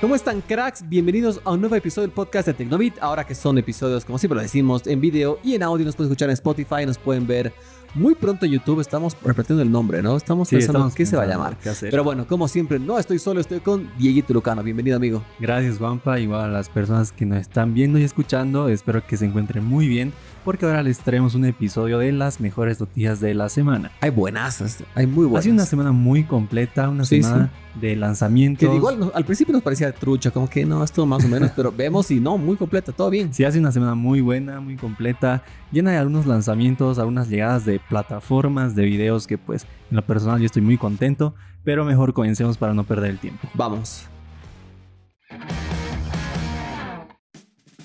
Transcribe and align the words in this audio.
¿Cómo 0.00 0.14
están 0.14 0.40
cracks? 0.40 0.88
Bienvenidos 0.88 1.42
a 1.44 1.50
un 1.52 1.60
nuevo 1.60 1.74
episodio 1.76 2.06
del 2.08 2.14
podcast 2.14 2.46
de 2.46 2.54
Tecnobit. 2.54 2.94
Ahora 3.02 3.26
que 3.26 3.34
son 3.34 3.58
episodios, 3.58 4.06
como 4.06 4.16
siempre 4.16 4.36
lo 4.36 4.40
decimos, 4.42 4.86
en 4.86 4.98
video 4.98 5.38
y 5.44 5.54
en 5.54 5.62
audio, 5.62 5.84
nos 5.84 5.94
pueden 5.94 6.10
escuchar 6.10 6.30
en 6.30 6.34
Spotify, 6.34 6.86
nos 6.86 6.96
pueden 6.96 7.26
ver 7.26 7.52
muy 7.92 8.14
pronto 8.14 8.46
en 8.46 8.52
YouTube. 8.52 8.80
Estamos 8.80 9.14
repitiendo 9.22 9.62
el 9.62 9.70
nombre, 9.70 10.00
¿no? 10.00 10.16
Estamos 10.16 10.48
Sí, 10.48 10.56
pensando 10.56 10.78
estamos 10.78 10.94
qué 10.94 11.04
se 11.04 11.16
va 11.16 11.24
a 11.24 11.26
llamar. 11.26 11.58
Pero 11.82 12.02
bueno, 12.02 12.26
como 12.26 12.48
siempre, 12.48 12.78
no 12.78 12.98
estoy 12.98 13.18
solo, 13.18 13.40
estoy 13.42 13.60
con 13.60 13.90
Dieguito 13.98 14.32
Lucano. 14.32 14.62
Bienvenido, 14.62 14.96
amigo. 14.96 15.22
Gracias, 15.38 15.76
Juanpa. 15.76 16.18
Igual 16.18 16.44
a 16.44 16.48
las 16.48 16.70
personas 16.70 17.12
que 17.12 17.26
nos 17.26 17.38
están 17.38 17.74
viendo 17.74 17.98
y 17.98 18.04
escuchando. 18.04 18.70
Espero 18.70 19.06
que 19.06 19.18
se 19.18 19.26
encuentren 19.26 19.66
muy 19.66 19.86
bien. 19.86 20.14
Porque 20.44 20.64
ahora 20.64 20.82
les 20.82 20.98
traemos 21.00 21.34
un 21.34 21.44
episodio 21.44 21.98
de 21.98 22.12
las 22.12 22.40
mejores 22.40 22.80
noticias 22.80 23.20
de 23.20 23.34
la 23.34 23.48
semana. 23.50 23.90
Hay 24.00 24.08
buenazas, 24.10 24.82
hay 24.94 25.06
muy 25.06 25.26
Ha 25.26 25.28
buenas. 25.28 25.44
sido 25.44 25.54
una 25.54 25.66
semana 25.66 25.92
muy 25.92 26.24
completa, 26.24 26.88
una 26.88 27.04
Sí, 27.04 27.22
semana 27.22 27.50
de 27.78 27.94
lanzamientos. 27.94 28.66
que 28.68 28.74
igual 28.74 29.12
al 29.14 29.24
principio 29.26 29.52
nos 29.52 29.62
parecía 29.62 29.92
trucha, 29.92 30.30
como 30.30 30.48
que 30.48 30.64
no, 30.64 30.82
esto 30.82 31.04
más 31.04 31.24
o 31.24 31.28
menos, 31.28 31.50
pero 31.56 31.70
vemos 31.70 32.10
y 32.10 32.20
no, 32.20 32.38
muy 32.38 32.56
completa, 32.56 32.90
todo 32.92 33.10
bien. 33.10 33.34
Sí, 33.34 33.44
hace 33.44 33.58
una 33.58 33.70
semana 33.70 33.94
muy 33.94 34.22
buena, 34.22 34.60
muy 34.60 34.76
completa, 34.76 35.42
llena 35.70 35.90
de 35.90 35.98
algunos 35.98 36.24
lanzamientos, 36.24 36.98
algunas 36.98 37.28
llegadas 37.28 37.66
de 37.66 37.78
plataformas, 37.78 38.74
de 38.74 38.84
videos 38.86 39.26
que 39.26 39.36
pues 39.36 39.66
en 39.90 39.96
lo 39.96 40.02
personal 40.06 40.38
yo 40.40 40.46
estoy 40.46 40.62
muy 40.62 40.78
contento, 40.78 41.34
pero 41.64 41.84
mejor 41.84 42.14
comencemos 42.14 42.56
para 42.56 42.72
no 42.72 42.84
perder 42.84 43.10
el 43.10 43.18
tiempo. 43.18 43.46
Vamos. 43.54 44.06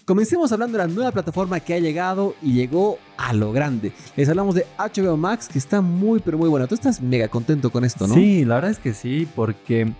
Comencemos 0.05 0.51
hablando 0.51 0.77
de 0.77 0.87
la 0.87 0.93
nueva 0.93 1.11
plataforma 1.11 1.59
que 1.59 1.73
ha 1.73 1.79
llegado 1.79 2.35
y 2.39 2.53
llegó 2.53 2.99
a 3.17 3.33
lo 3.33 3.51
grande. 3.51 3.91
Les 4.15 4.29
hablamos 4.29 4.53
de 4.53 4.67
HBO 4.77 5.17
Max, 5.17 5.47
que 5.47 5.57
está 5.57 5.81
muy, 5.81 6.19
pero 6.19 6.37
muy 6.37 6.47
buena. 6.47 6.67
Tú 6.67 6.75
estás 6.75 7.01
mega 7.01 7.27
contento 7.27 7.71
con 7.71 7.83
esto, 7.83 8.05
¿no? 8.05 8.13
Sí, 8.13 8.45
la 8.45 8.55
verdad 8.55 8.69
es 8.69 8.77
que 8.77 8.93
sí, 8.93 9.27
porque 9.35 9.91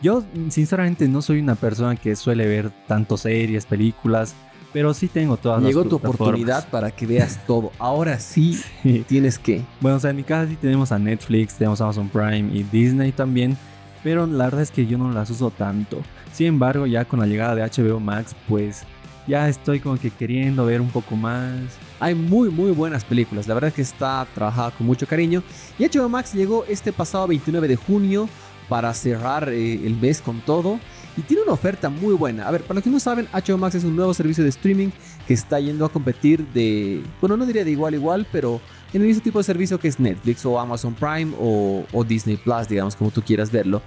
yo 0.00 0.24
sinceramente 0.48 1.06
no 1.08 1.20
soy 1.20 1.40
una 1.40 1.56
persona 1.56 1.94
que 1.94 2.16
suele 2.16 2.46
ver 2.46 2.70
tanto 2.88 3.18
series, 3.18 3.66
películas, 3.66 4.34
pero 4.72 4.94
sí 4.94 5.08
tengo 5.08 5.36
todas 5.36 5.62
Llegó 5.62 5.80
las 5.80 5.90
tu 5.90 5.96
oportunidad 5.96 6.66
para 6.70 6.90
que 6.90 7.06
veas 7.06 7.38
todo. 7.46 7.70
Ahora 7.78 8.18
sí 8.18 8.54
Sí. 8.82 9.04
tienes 9.06 9.38
que. 9.38 9.62
Bueno, 9.82 9.98
o 9.98 10.00
sea, 10.00 10.08
en 10.08 10.16
mi 10.16 10.22
casa 10.22 10.48
sí 10.48 10.56
tenemos 10.56 10.90
a 10.90 10.98
Netflix, 10.98 11.56
tenemos 11.56 11.82
Amazon 11.82 12.08
Prime 12.08 12.48
y 12.54 12.62
Disney 12.62 13.12
también, 13.12 13.58
pero 14.02 14.26
la 14.26 14.44
verdad 14.44 14.62
es 14.62 14.70
que 14.70 14.86
yo 14.86 14.96
no 14.96 15.12
las 15.12 15.28
uso 15.28 15.50
tanto. 15.50 16.00
Sin 16.32 16.46
embargo, 16.46 16.86
ya 16.86 17.04
con 17.04 17.20
la 17.20 17.26
llegada 17.26 17.54
de 17.54 17.62
HBO 17.62 18.00
Max, 18.00 18.34
pues 18.48 18.84
ya 19.30 19.48
estoy 19.48 19.78
como 19.78 19.96
que 19.96 20.10
queriendo 20.10 20.66
ver 20.66 20.80
un 20.80 20.90
poco 20.90 21.14
más. 21.14 21.52
Hay 22.00 22.16
muy, 22.16 22.50
muy 22.50 22.72
buenas 22.72 23.04
películas. 23.04 23.46
La 23.46 23.54
verdad 23.54 23.68
es 23.68 23.74
que 23.74 23.82
está 23.82 24.26
trabajada 24.34 24.72
con 24.72 24.86
mucho 24.88 25.06
cariño. 25.06 25.44
Y 25.78 25.86
HBO 25.86 26.08
Max 26.08 26.34
llegó 26.34 26.64
este 26.64 26.92
pasado 26.92 27.28
29 27.28 27.68
de 27.68 27.76
junio 27.76 28.28
para 28.68 28.92
cerrar 28.92 29.48
eh, 29.48 29.86
el 29.86 29.94
mes 29.94 30.20
con 30.20 30.40
todo. 30.40 30.80
Y 31.16 31.22
tiene 31.22 31.42
una 31.42 31.52
oferta 31.52 31.88
muy 31.90 32.14
buena. 32.14 32.46
A 32.46 32.50
ver, 32.50 32.62
para 32.62 32.74
los 32.76 32.84
que 32.84 32.90
no 32.90 33.00
saben, 33.00 33.26
HBO 33.32 33.58
Max 33.58 33.74
es 33.74 33.84
un 33.84 33.96
nuevo 33.96 34.14
servicio 34.14 34.42
de 34.44 34.50
streaming 34.50 34.88
que 35.26 35.34
está 35.34 35.58
yendo 35.60 35.84
a 35.84 35.88
competir 35.88 36.46
de, 36.54 37.02
bueno, 37.20 37.36
no 37.36 37.44
diría 37.46 37.64
de 37.64 37.70
igual 37.72 37.94
a 37.94 37.96
igual, 37.96 38.26
pero 38.32 38.60
en 38.92 39.02
el 39.02 39.08
mismo 39.08 39.22
tipo 39.22 39.38
de 39.38 39.44
servicio 39.44 39.78
que 39.78 39.88
es 39.88 40.00
Netflix 40.00 40.44
o 40.46 40.58
Amazon 40.58 40.94
Prime 40.94 41.32
o, 41.38 41.84
o 41.92 42.04
Disney 42.04 42.36
Plus, 42.36 42.68
digamos, 42.68 42.96
como 42.96 43.10
tú 43.10 43.22
quieras 43.22 43.50
verlo. 43.50 43.82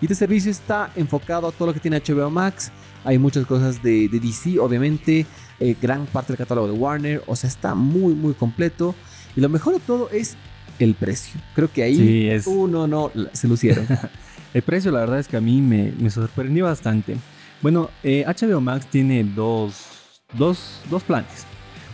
Y 0.00 0.04
este 0.04 0.14
servicio 0.14 0.50
está 0.50 0.90
enfocado 0.96 1.48
a 1.48 1.52
todo 1.52 1.68
lo 1.68 1.74
que 1.74 1.80
tiene 1.80 2.00
HBO 2.00 2.28
Max. 2.30 2.70
Hay 3.04 3.18
muchas 3.18 3.46
cosas 3.46 3.82
de, 3.82 4.08
de 4.08 4.20
DC, 4.20 4.58
obviamente. 4.58 5.26
eh, 5.60 5.76
gran 5.80 6.06
parte 6.06 6.32
del 6.32 6.38
catálogo 6.38 6.66
de 6.66 6.72
Warner. 6.74 7.22
O 7.26 7.36
sea, 7.36 7.48
está 7.48 7.74
muy, 7.74 8.14
muy 8.14 8.34
completo. 8.34 8.94
Y 9.36 9.40
lo 9.40 9.48
mejor 9.48 9.74
de 9.74 9.80
todo 9.80 10.08
es 10.10 10.36
el 10.78 10.94
precio. 10.94 11.40
Creo 11.54 11.70
que 11.72 11.82
ahí, 11.82 11.96
Sí, 11.96 12.28
es- 12.28 12.46
uh, 12.46 12.66
no, 12.66 13.10
se 13.32 13.46
lucieron. 13.48 13.86
El 14.54 14.62
precio, 14.62 14.90
la 14.92 15.00
verdad 15.00 15.18
es 15.18 15.28
que 15.28 15.36
a 15.36 15.40
mí 15.40 15.60
me, 15.60 15.92
me 15.98 16.08
sorprendió 16.10 16.64
bastante. 16.64 17.16
Bueno, 17.60 17.90
eh, 18.02 18.24
HBO 18.26 18.60
Max 18.60 18.86
tiene 18.86 19.24
dos, 19.24 20.22
dos, 20.38 20.80
dos 20.90 21.02
planes. 21.02 21.44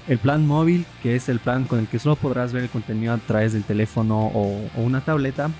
El 0.08 0.18
plan 0.18 0.46
móvil, 0.46 0.84
que 1.02 1.16
es 1.16 1.28
el 1.28 1.38
plan 1.40 1.64
con 1.64 1.78
el 1.78 1.86
que 1.86 1.98
solo 1.98 2.16
podrás 2.16 2.52
ver 2.52 2.64
el 2.64 2.68
contenido 2.68 3.12
a 3.14 3.18
través 3.18 3.52
del 3.52 3.64
teléfono 3.64 4.26
o, 4.26 4.68
o 4.76 4.82
una 4.82 5.00
tableta, 5.00 5.50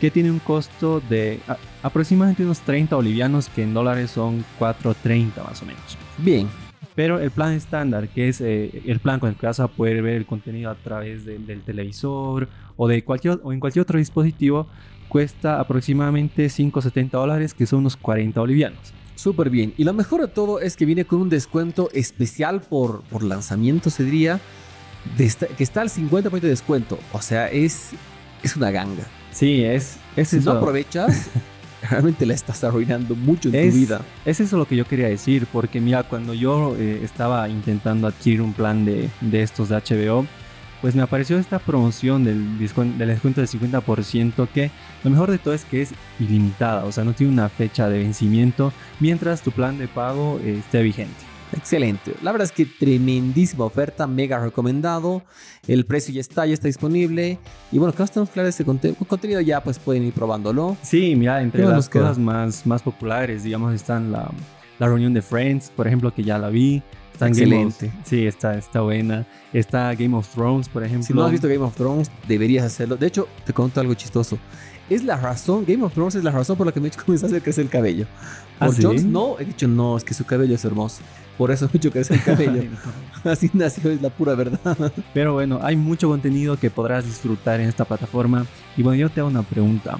que 0.00 0.10
tiene 0.10 0.30
un 0.30 0.38
costo 0.38 1.00
de 1.08 1.40
a- 1.48 1.56
aproximadamente 1.82 2.42
unos 2.44 2.60
30 2.60 2.96
bolivianos, 2.96 3.48
que 3.48 3.62
en 3.62 3.74
dólares 3.74 4.10
son 4.10 4.44
4.30 4.58 5.44
más 5.44 5.62
o 5.62 5.66
menos. 5.66 5.98
Bien, 6.18 6.48
Pero 6.94 7.18
el 7.20 7.30
plan 7.30 7.52
estándar, 7.52 8.08
que 8.08 8.28
es 8.28 8.40
eh, 8.40 8.82
el 8.86 9.00
plan 9.00 9.20
con 9.20 9.28
el 9.28 9.36
que 9.36 9.46
vas 9.46 9.60
a 9.60 9.68
poder 9.68 10.00
ver 10.02 10.14
el 10.14 10.24
contenido 10.26 10.70
a 10.70 10.74
través 10.74 11.26
de- 11.26 11.38
del 11.38 11.60
televisor 11.62 12.48
o, 12.76 12.88
de 12.88 13.02
cualquier, 13.04 13.40
o 13.42 13.52
en 13.52 13.60
cualquier 13.60 13.82
otro 13.82 13.98
dispositivo, 13.98 14.66
cuesta 15.08 15.60
aproximadamente 15.60 16.46
5,70 16.46 17.10
dólares, 17.10 17.54
que 17.54 17.66
son 17.66 17.80
unos 17.80 17.96
40 17.96 18.40
bolivianos. 18.40 18.78
súper 19.14 19.48
bien. 19.50 19.72
Y 19.78 19.84
lo 19.84 19.92
mejor 19.94 20.20
de 20.20 20.28
todo 20.28 20.60
es 20.60 20.76
que 20.76 20.84
viene 20.84 21.04
con 21.06 21.20
un 21.22 21.28
descuento 21.30 21.88
especial 21.94 22.60
por, 22.60 23.02
por 23.04 23.22
lanzamiento, 23.22 23.88
se 23.90 24.04
diría. 24.04 24.40
de 25.16 25.24
esta- 25.24 25.46
que 25.46 25.62
está 25.62 25.80
al 25.82 25.88
50% 25.88 26.40
de 26.40 26.48
descuento. 26.48 26.98
O 27.12 27.22
sea, 27.22 27.46
es, 27.48 27.90
es 28.42 28.56
una 28.56 28.70
ganga. 28.72 29.04
Sí, 29.30 29.62
es, 29.62 29.98
es 30.16 30.28
Si 30.28 30.36
no 30.36 30.42
eso. 30.42 30.52
aprovechas, 30.52 31.28
realmente 31.90 32.26
la 32.26 32.34
estás 32.34 32.64
arruinando 32.64 33.14
mucho 33.14 33.48
en 33.50 33.54
Es, 33.54 33.72
tu 33.72 33.76
vida. 33.78 34.00
es 34.24 34.40
eso 34.40 34.56
lo 34.58 34.66
que 34.66 34.74
yo 34.76 34.84
quería 34.84 35.06
decir, 35.08 35.46
porque 35.52 35.80
mira, 35.80 36.02
cuando 36.02 36.34
yo 36.34 36.74
eh, 36.76 37.00
estaba 37.04 37.48
intentando 37.48 38.08
adquirir 38.08 38.42
un 38.42 38.52
plan 38.52 38.84
de, 38.84 39.08
de 39.20 39.42
estos 39.42 39.68
de 39.68 39.76
HBO, 39.76 40.26
pues 40.86 40.94
me 40.94 41.02
apareció 41.02 41.36
esta 41.36 41.58
promoción 41.58 42.22
del, 42.22 42.60
descuen- 42.60 42.96
del 42.96 43.08
descuento 43.08 43.40
del 43.40 43.50
50% 43.50 44.46
que 44.54 44.70
lo 45.02 45.10
mejor 45.10 45.32
de 45.32 45.38
todo 45.38 45.52
es 45.52 45.64
que 45.64 45.82
es 45.82 45.90
ilimitada, 46.20 46.84
o 46.84 46.92
sea, 46.92 47.02
no 47.02 47.12
tiene 47.12 47.32
una 47.32 47.48
fecha 47.48 47.88
de 47.88 47.98
vencimiento 47.98 48.72
mientras 49.00 49.42
tu 49.42 49.50
plan 49.50 49.78
de 49.78 49.88
pago 49.88 50.38
eh, 50.44 50.58
esté 50.60 50.82
vigente. 50.84 51.16
Excelente. 51.56 52.14
La 52.22 52.30
verdad 52.30 52.44
es 52.44 52.52
que 52.52 52.66
tremendísima 52.66 53.64
oferta, 53.64 54.06
mega 54.06 54.38
recomendado. 54.38 55.24
El 55.66 55.86
precio 55.86 56.14
ya 56.14 56.20
está, 56.20 56.46
ya 56.46 56.54
está 56.54 56.68
disponible. 56.68 57.38
Y 57.72 57.78
bueno, 57.78 57.92
acá 57.92 58.04
estamos 58.04 58.30
claros 58.30 58.46
de 58.46 58.62
este 58.62 58.64
conte- 58.64 58.94
contenido, 59.08 59.40
ya 59.40 59.60
pues 59.64 59.80
pueden 59.80 60.04
ir 60.04 60.12
probándolo. 60.12 60.76
Sí, 60.82 61.16
mira, 61.16 61.42
entre 61.42 61.62
¿Qué 61.62 61.66
más 61.66 61.74
las 61.74 61.84
nos 61.86 61.88
cosas 61.88 62.18
más, 62.18 62.64
más 62.64 62.82
populares, 62.82 63.42
digamos, 63.42 63.74
están 63.74 64.12
la, 64.12 64.30
la 64.78 64.86
reunión 64.86 65.12
de 65.14 65.22
Friends, 65.22 65.72
por 65.74 65.88
ejemplo, 65.88 66.14
que 66.14 66.22
ya 66.22 66.38
la 66.38 66.48
vi. 66.48 66.80
Of- 67.24 67.30
Excelente. 67.30 67.90
sí, 68.04 68.26
está, 68.26 68.56
está 68.58 68.82
buena. 68.82 69.26
Está 69.52 69.94
Game 69.94 70.14
of 70.16 70.28
Thrones, 70.28 70.68
por 70.68 70.84
ejemplo. 70.84 71.06
Si 71.06 71.14
no 71.14 71.24
has 71.24 71.32
visto 71.32 71.48
Game 71.48 71.60
of 71.64 71.74
Thrones, 71.74 72.10
deberías 72.28 72.64
hacerlo. 72.64 72.96
De 72.96 73.06
hecho, 73.06 73.26
te 73.44 73.52
cuento 73.52 73.80
algo 73.80 73.94
chistoso. 73.94 74.38
Es 74.90 75.02
la 75.02 75.16
razón, 75.16 75.64
Game 75.66 75.82
of 75.82 75.92
Thrones 75.94 76.14
es 76.14 76.22
la 76.22 76.30
razón 76.30 76.56
por 76.56 76.66
la 76.66 76.72
que 76.72 76.78
me 76.80 76.86
he 76.86 76.90
hecho 76.90 77.00
comenzar 77.04 77.26
a 77.28 77.30
hacer 77.32 77.42
crecer 77.42 77.64
el 77.64 77.70
cabello. 77.70 78.06
¿Ah, 78.60 78.66
Por 78.66 78.74
sí? 78.76 78.82
Jon 78.82 78.98
Snow 78.98 79.36
he 79.40 79.44
dicho, 79.44 79.66
no, 79.66 79.96
es 79.96 80.04
que 80.04 80.14
su 80.14 80.24
cabello 80.24 80.54
es 80.54 80.64
hermoso. 80.64 81.00
Por 81.36 81.50
eso 81.50 81.68
he 81.72 81.76
hecho 81.76 81.90
crecer 81.90 82.18
el 82.18 82.22
cabello. 82.22 82.62
No. 83.24 83.30
Así 83.32 83.50
nació, 83.54 83.90
es 83.90 84.00
la 84.00 84.10
pura 84.10 84.34
verdad. 84.36 84.92
Pero 85.12 85.32
bueno, 85.32 85.58
hay 85.62 85.74
mucho 85.74 86.08
contenido 86.08 86.56
que 86.56 86.70
podrás 86.70 87.04
disfrutar 87.04 87.60
en 87.60 87.68
esta 87.68 87.84
plataforma. 87.84 88.46
Y 88.76 88.82
bueno, 88.84 88.96
yo 89.00 89.10
te 89.10 89.18
hago 89.20 89.28
una 89.28 89.42
pregunta. 89.42 89.98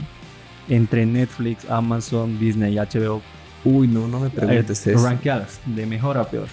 Entre 0.68 1.04
Netflix, 1.06 1.68
Amazon, 1.68 2.38
Disney 2.38 2.74
y 2.74 2.78
HBO, 2.78 3.20
Uy, 3.64 3.88
no, 3.88 4.06
no 4.06 4.20
me 4.20 4.30
preguntes 4.30 4.86
eh, 4.86 4.92
eso. 4.92 5.04
rankeadas 5.04 5.58
de 5.66 5.86
mejor 5.86 6.18
a 6.18 6.24
peor. 6.30 6.46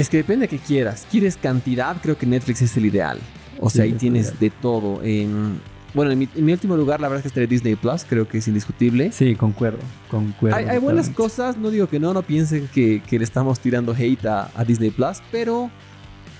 Es 0.00 0.08
que 0.08 0.16
depende 0.18 0.46
de 0.46 0.48
qué 0.48 0.58
quieras. 0.58 1.06
¿Quieres 1.10 1.36
cantidad? 1.36 1.96
Creo 2.02 2.16
que 2.18 2.26
Netflix 2.26 2.62
es 2.62 2.76
el 2.76 2.86
ideal. 2.86 3.18
O 3.60 3.68
Sí, 3.70 3.76
sea, 3.76 3.84
ahí 3.84 3.92
es 3.92 3.98
tienes 3.98 4.26
ideal. 4.26 4.38
de 4.40 4.50
todo. 4.50 5.02
En, 5.02 5.60
bueno, 5.94 6.10
en 6.12 6.18
mi, 6.20 6.28
en 6.34 6.44
mi 6.44 6.52
último 6.52 6.76
lugar, 6.76 7.00
la 7.00 7.08
verdad 7.08 7.18
es 7.18 7.22
que 7.24 7.28
estaría 7.28 7.46
Disney 7.48 7.76
Plus. 7.76 8.04
Creo 8.08 8.26
que 8.28 8.38
es 8.38 8.48
indiscutible. 8.48 9.12
Sí, 9.12 9.34
concuerdo. 9.34 9.78
Concuerdo. 10.10 10.56
Hay, 10.56 10.64
hay 10.66 10.78
buenas 10.78 11.10
cosas, 11.10 11.56
no 11.56 11.70
digo 11.70 11.88
que 11.88 12.00
no, 12.00 12.14
no 12.14 12.22
piensen 12.22 12.68
que, 12.72 13.02
que 13.06 13.18
le 13.18 13.24
estamos 13.24 13.60
tirando 13.60 13.92
hate 13.92 14.24
a, 14.26 14.50
a 14.54 14.64
Disney 14.64 14.90
Plus, 14.90 15.18
pero 15.30 15.70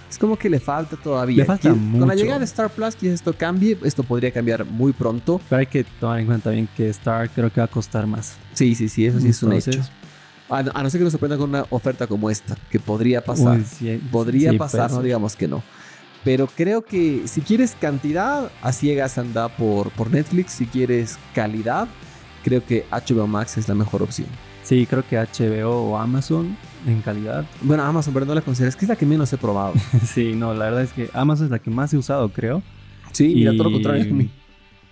es 0.08 0.18
como 0.18 0.36
que 0.36 0.48
le 0.48 0.58
falta 0.60 0.96
todavía. 0.96 1.36
Le 1.38 1.44
falta 1.44 1.68
Qui- 1.70 1.72
Con 1.92 2.00
la 2.00 2.06
mucho. 2.06 2.16
llegada 2.18 2.38
de 2.38 2.44
Star 2.46 2.70
Plus, 2.70 2.94
quizás 2.96 3.14
esto 3.14 3.32
cambie, 3.36 3.76
esto 3.84 4.02
podría 4.02 4.30
cambiar 4.30 4.64
muy 4.64 4.92
pronto. 4.92 5.40
Pero 5.48 5.60
hay 5.60 5.66
que 5.66 5.84
tomar 5.84 6.20
en 6.20 6.26
cuenta 6.26 6.44
también 6.44 6.68
que 6.76 6.88
Star 6.88 7.28
creo 7.30 7.52
que 7.52 7.60
va 7.60 7.66
a 7.66 7.68
costar 7.68 8.06
más. 8.06 8.36
Sí, 8.54 8.74
sí, 8.74 8.88
sí, 8.88 9.04
eso 9.06 9.20
sí 9.20 9.28
es 9.28 9.42
un 9.42 9.52
hecho. 9.52 9.70
A, 10.50 10.62
no- 10.62 10.72
a 10.74 10.82
no 10.82 10.90
ser 10.90 10.98
que 10.98 11.04
nos 11.04 11.12
sorprendan 11.12 11.38
con 11.38 11.50
una 11.50 11.64
oferta 11.70 12.06
como 12.06 12.28
esta, 12.28 12.56
que 12.70 12.78
podría 12.80 13.24
pasar. 13.24 13.58
uy, 13.58 13.64
sí, 13.64 14.00
podría 14.10 14.50
sí, 14.52 14.58
pasar, 14.58 14.88
puede 14.88 14.98
no 14.98 15.02
digamos 15.04 15.36
que 15.36 15.48
no. 15.48 15.62
Pero 16.24 16.46
creo 16.48 16.84
que 16.84 17.22
si 17.26 17.40
quieres 17.40 17.74
cantidad, 17.80 18.50
a 18.60 18.72
ciegas 18.72 19.16
anda 19.16 19.48
por, 19.48 19.90
por 19.92 20.10
Netflix. 20.10 20.52
Si 20.52 20.66
quieres 20.66 21.18
calidad, 21.34 21.88
creo 22.44 22.64
que 22.64 22.84
HBO 22.90 23.26
Max 23.26 23.56
es 23.56 23.68
la 23.68 23.74
mejor 23.74 24.02
opción. 24.02 24.28
Sí, 24.62 24.86
creo 24.86 25.02
que 25.06 25.16
HBO 25.16 25.70
o 25.92 25.96
Amazon 25.96 26.56
en 26.86 27.00
calidad. 27.00 27.46
Bueno, 27.62 27.82
Amazon, 27.84 28.12
pero 28.12 28.26
no 28.26 28.34
la 28.34 28.42
consideras, 28.42 28.76
que 28.76 28.84
es 28.84 28.88
la 28.90 28.96
que 28.96 29.06
menos 29.06 29.32
he 29.32 29.38
probado. 29.38 29.72
sí, 30.04 30.34
no, 30.34 30.52
la 30.52 30.66
verdad 30.66 30.82
es 30.82 30.92
que 30.92 31.08
Amazon 31.14 31.46
es 31.46 31.50
la 31.52 31.58
que 31.58 31.70
más 31.70 31.92
he 31.94 31.96
usado, 31.96 32.28
creo. 32.28 32.62
Sí, 33.12 33.32
mira, 33.34 33.52
todo 33.52 33.64
lo 33.64 33.72
contrario 33.72 34.02
a 34.02 34.14
mí. 34.14 34.30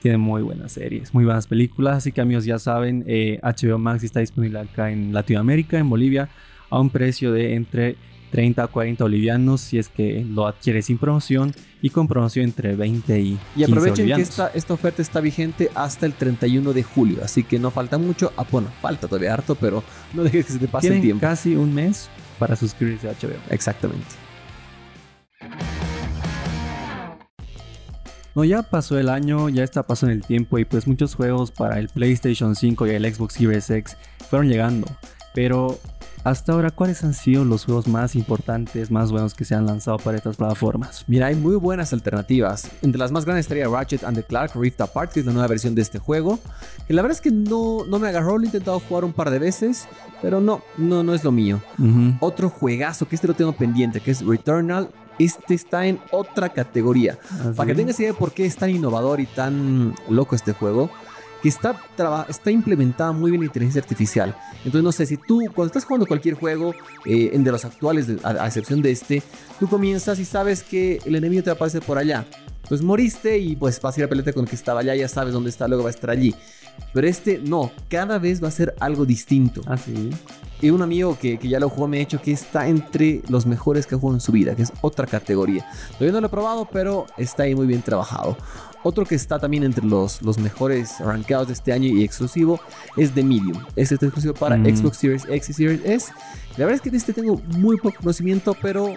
Tiene 0.01 0.19
muy 0.19 0.43
buenas 0.43 0.73
series, 0.73 1.13
muy 1.13 1.25
buenas 1.25 1.47
películas. 1.47 1.99
Así 1.99 2.13
que 2.13 2.21
amigos 2.21 2.45
ya 2.45 2.59
saben, 2.59 3.05
eh, 3.07 3.41
HBO 3.43 3.79
Max 3.79 4.05
está 4.05 4.21
disponible 4.21 4.61
acá 4.61 4.91
en 4.91 5.13
Latinoamérica, 5.13 5.79
en 5.79 5.91
Bolivia, 5.91 6.29
a 6.71 6.79
un 6.79 6.91
precio 6.91 7.33
de 7.33 7.55
entre 7.55 7.97
30 8.31 8.63
a 8.63 8.67
40 8.67 9.05
bolivianos 9.05 9.61
si 9.61 9.79
es 9.79 9.89
que 9.89 10.25
lo 10.29 10.47
adquiere 10.47 10.83
sin 10.83 10.99
promoción 10.99 11.55
y 11.81 11.91
con 11.91 12.09
promoción 12.09 12.45
entre 12.45 12.77
20 12.77 13.21
y 13.21 13.25
15 13.31 13.41
Y 13.57 13.65
aprovechen 13.65 14.07
que 14.07 14.23
esta, 14.23 14.51
esta 14.55 14.75
oferta 14.75 15.03
está 15.03 15.21
vigente 15.21 15.71
hasta 15.75 16.07
el 16.07 16.13
31 16.13 16.73
de 16.73 16.83
julio, 16.83 17.21
así 17.23 17.43
que 17.45 17.59
no 17.59 17.71
falta 17.71 17.99
mucho. 17.99 18.33
Ah, 18.37 18.45
bueno, 18.51 18.69
falta 18.81 19.07
todavía 19.07 19.35
harto, 19.35 19.55
pero 19.55 19.83
no 20.15 20.25
dejes 20.25 20.47
que 20.47 20.53
se 20.53 20.59
te 20.59 20.69
pase 20.69 20.89
el 20.89 21.01
tiempo. 21.01 21.21
casi 21.21 21.57
un 21.57 21.75
mes 21.75 22.09
para 22.39 22.57
suscribirse 22.57 23.09
a 23.09 23.13
HBO. 23.13 23.39
Exactamente. 23.51 24.07
No, 28.39 28.45
ya 28.45 28.63
pasó 28.63 28.97
el 28.97 29.09
año, 29.09 29.49
ya 29.49 29.65
está 29.65 29.83
pasando 29.83 30.13
el 30.13 30.25
tiempo 30.25 30.61
y 30.61 30.65
pues 30.65 30.87
muchos 30.87 31.17
juegos 31.17 31.51
para 31.51 31.81
el 31.81 31.89
PlayStation 31.89 32.55
5 32.55 32.87
y 32.87 32.91
el 32.91 33.13
Xbox 33.13 33.35
Series 33.35 33.69
X 33.69 33.97
fueron 34.31 34.49
llegando. 34.49 34.87
Pero 35.35 35.81
hasta 36.23 36.53
ahora, 36.53 36.71
¿cuáles 36.71 37.03
han 37.03 37.15
sido 37.15 37.45
los 37.45 37.65
juegos 37.65 37.89
más 37.89 38.15
importantes, 38.15 38.93
más 38.93 39.11
buenos 39.11 39.35
que 39.35 39.45
se 39.45 39.57
han 39.57 39.67
lanzado 39.67 39.97
para 39.99 40.19
estas 40.19 40.37
plataformas? 40.37 41.05
Mira, 41.09 41.27
hay 41.27 41.35
muy 41.35 41.57
buenas 41.57 41.93
alternativas. 41.93 42.71
Entre 42.81 42.97
las 42.97 43.11
más 43.11 43.25
grandes 43.25 43.47
estaría 43.47 43.67
Ratchet 43.67 44.05
and 44.05 44.17
the 44.17 44.23
Clark 44.23 44.53
Rift 44.55 44.81
Apart, 44.83 45.11
que 45.11 45.19
es 45.19 45.27
la 45.27 45.33
nueva 45.33 45.49
versión 45.49 45.75
de 45.75 45.83
este 45.83 45.99
juego. 45.99 46.39
Que 46.87 46.95
la 46.95 47.03
verdad 47.03 47.17
es 47.17 47.21
que 47.21 47.33
no, 47.33 47.87
no 47.87 47.99
me 47.99 48.07
agarró, 48.07 48.39
lo 48.39 48.45
he 48.45 48.47
intentado 48.47 48.79
jugar 48.79 49.03
un 49.03 49.15
par 49.15 49.31
de 49.31 49.41
veces, 49.41 49.89
pero 50.23 50.41
no, 50.41 50.63
no, 50.77 51.03
no 51.03 51.13
es 51.13 51.25
lo 51.25 51.33
mío. 51.33 51.61
Otro 52.21 52.51
juegazo 52.51 53.09
que 53.09 53.17
este 53.17 53.27
lo 53.27 53.35
tengo 53.35 53.53
pendiente, 53.55 53.99
que 53.99 54.13
es 54.13 54.25
Returnal. 54.25 54.91
Este 55.19 55.55
está 55.55 55.87
en 55.87 56.01
otra 56.11 56.49
categoría. 56.51 57.19
Así. 57.31 57.57
Para 57.57 57.69
que 57.69 57.75
tengas 57.75 57.99
idea 58.01 58.13
de 58.13 58.19
por 58.19 58.33
qué 58.33 58.47
es 58.47 58.57
tan 58.57 58.71
innovador 58.71 59.21
y 59.21 59.27
tan 59.27 59.95
loco 60.09 60.37
este 60.37 60.53
juego, 60.53 60.91
que 61.43 61.49
está, 61.49 61.81
está 62.29 62.51
implementada 62.51 63.13
muy 63.13 63.31
bien 63.31 63.43
la 63.43 63.47
inteligencia 63.47 63.81
artificial. 63.81 64.37
Entonces, 64.59 64.83
no 64.83 64.93
sé, 64.93 65.07
si 65.07 65.17
tú, 65.17 65.41
cuando 65.55 65.67
estás 65.67 65.85
jugando 65.85 66.07
cualquier 66.07 66.35
juego, 66.35 66.75
eh, 67.07 67.31
de 67.33 67.51
los 67.53 67.65
actuales, 67.65 68.07
a, 68.25 68.31
a 68.31 68.47
excepción 68.47 68.83
de 68.83 68.91
este, 68.91 69.23
tú 69.61 69.69
comienzas 69.69 70.19
y 70.19 70.25
sabes 70.25 70.63
que 70.63 71.01
el 71.05 71.15
enemigo 71.15 71.43
te 71.43 71.51
va 71.51 71.55
a 71.55 71.57
aparecer 71.57 71.83
por 71.83 71.99
allá. 71.99 72.27
Pues 72.69 72.83
moriste 72.83 73.39
y 73.39 73.57
pues 73.57 73.81
vas 73.81 73.97
a 73.97 74.01
ir 74.01 74.05
a 74.05 74.09
pelearte 74.09 74.35
con 74.35 74.45
el 74.45 74.51
que 74.51 74.57
estaba 74.57 74.81
allá, 74.81 74.95
ya 74.95 75.09
sabes 75.09 75.33
dónde 75.33 75.49
está, 75.49 75.67
luego 75.69 75.85
va 75.85 75.91
a 75.91 75.93
estar 75.93 76.11
allí. 76.11 76.35
Pero 76.93 77.07
este 77.07 77.41
no, 77.45 77.71
cada 77.89 78.19
vez 78.19 78.43
va 78.43 78.49
a 78.49 78.53
ser 78.53 78.75
algo 78.81 79.05
distinto. 79.05 79.61
Ah, 79.67 79.77
sí. 79.77 80.11
Y 80.61 80.71
un 80.71 80.83
amigo 80.83 81.17
que, 81.21 81.39
que 81.39 81.49
ya 81.49 81.61
lo 81.61 81.69
jugó 81.69 81.87
me 81.87 81.99
ha 81.99 82.01
dicho 82.01 82.21
que 82.21 82.33
está 82.33 82.67
entre 82.67 83.23
los 83.29 83.47
mejores 83.47 83.87
que 83.87 83.95
ha 83.95 83.99
jugado 83.99 84.17
en 84.17 84.21
su 84.21 84.33
vida, 84.33 84.57
que 84.57 84.63
es 84.63 84.73
otra 84.81 85.07
categoría. 85.07 85.65
Todavía 85.93 86.13
no 86.13 86.21
lo 86.21 86.27
he 86.27 86.31
probado, 86.31 86.69
pero 86.73 87.07
está 87.17 87.45
ahí 87.45 87.55
muy 87.55 87.67
bien 87.69 87.81
trabajado. 87.81 88.37
Otro 88.83 89.05
que 89.05 89.15
está 89.15 89.39
también 89.39 89.63
entre 89.65 89.85
los, 89.85 90.21
los 90.23 90.39
mejores 90.39 90.99
rankeados 91.01 91.49
de 91.49 91.53
este 91.53 91.73
año 91.73 91.87
y 91.89 92.03
exclusivo 92.03 92.59
es 92.97 93.13
The 93.13 93.23
Medium. 93.23 93.59
Este 93.77 93.95
está 93.95 94.07
exclusivo 94.07 94.35
para 94.35 94.57
Mm. 94.57 94.77
Xbox 94.77 94.97
Series 94.97 95.25
X 95.29 95.51
y 95.51 95.53
Series 95.53 95.81
S. 95.85 96.13
La 96.57 96.65
verdad 96.65 96.75
es 96.77 96.81
que 96.81 96.91
de 96.91 96.97
este 96.97 97.13
tengo 97.13 97.41
muy 97.57 97.77
poco 97.77 97.97
conocimiento, 97.99 98.57
pero 98.61 98.95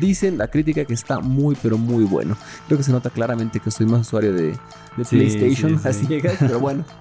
dicen 0.00 0.36
la 0.38 0.48
crítica 0.48 0.84
que 0.84 0.94
está 0.94 1.20
muy, 1.20 1.56
pero 1.62 1.78
muy 1.78 2.04
bueno. 2.04 2.36
Creo 2.66 2.76
que 2.78 2.84
se 2.84 2.90
nota 2.92 3.10
claramente 3.10 3.60
que 3.60 3.70
soy 3.70 3.86
más 3.86 4.00
usuario 4.02 4.32
de, 4.32 4.52
de 4.96 5.04
Sí, 5.04 5.16
PlayStation, 5.16 5.78
sí, 5.80 5.92
sí. 5.92 6.16
así 6.16 6.36
pero 6.40 6.58
bueno. 6.58 6.84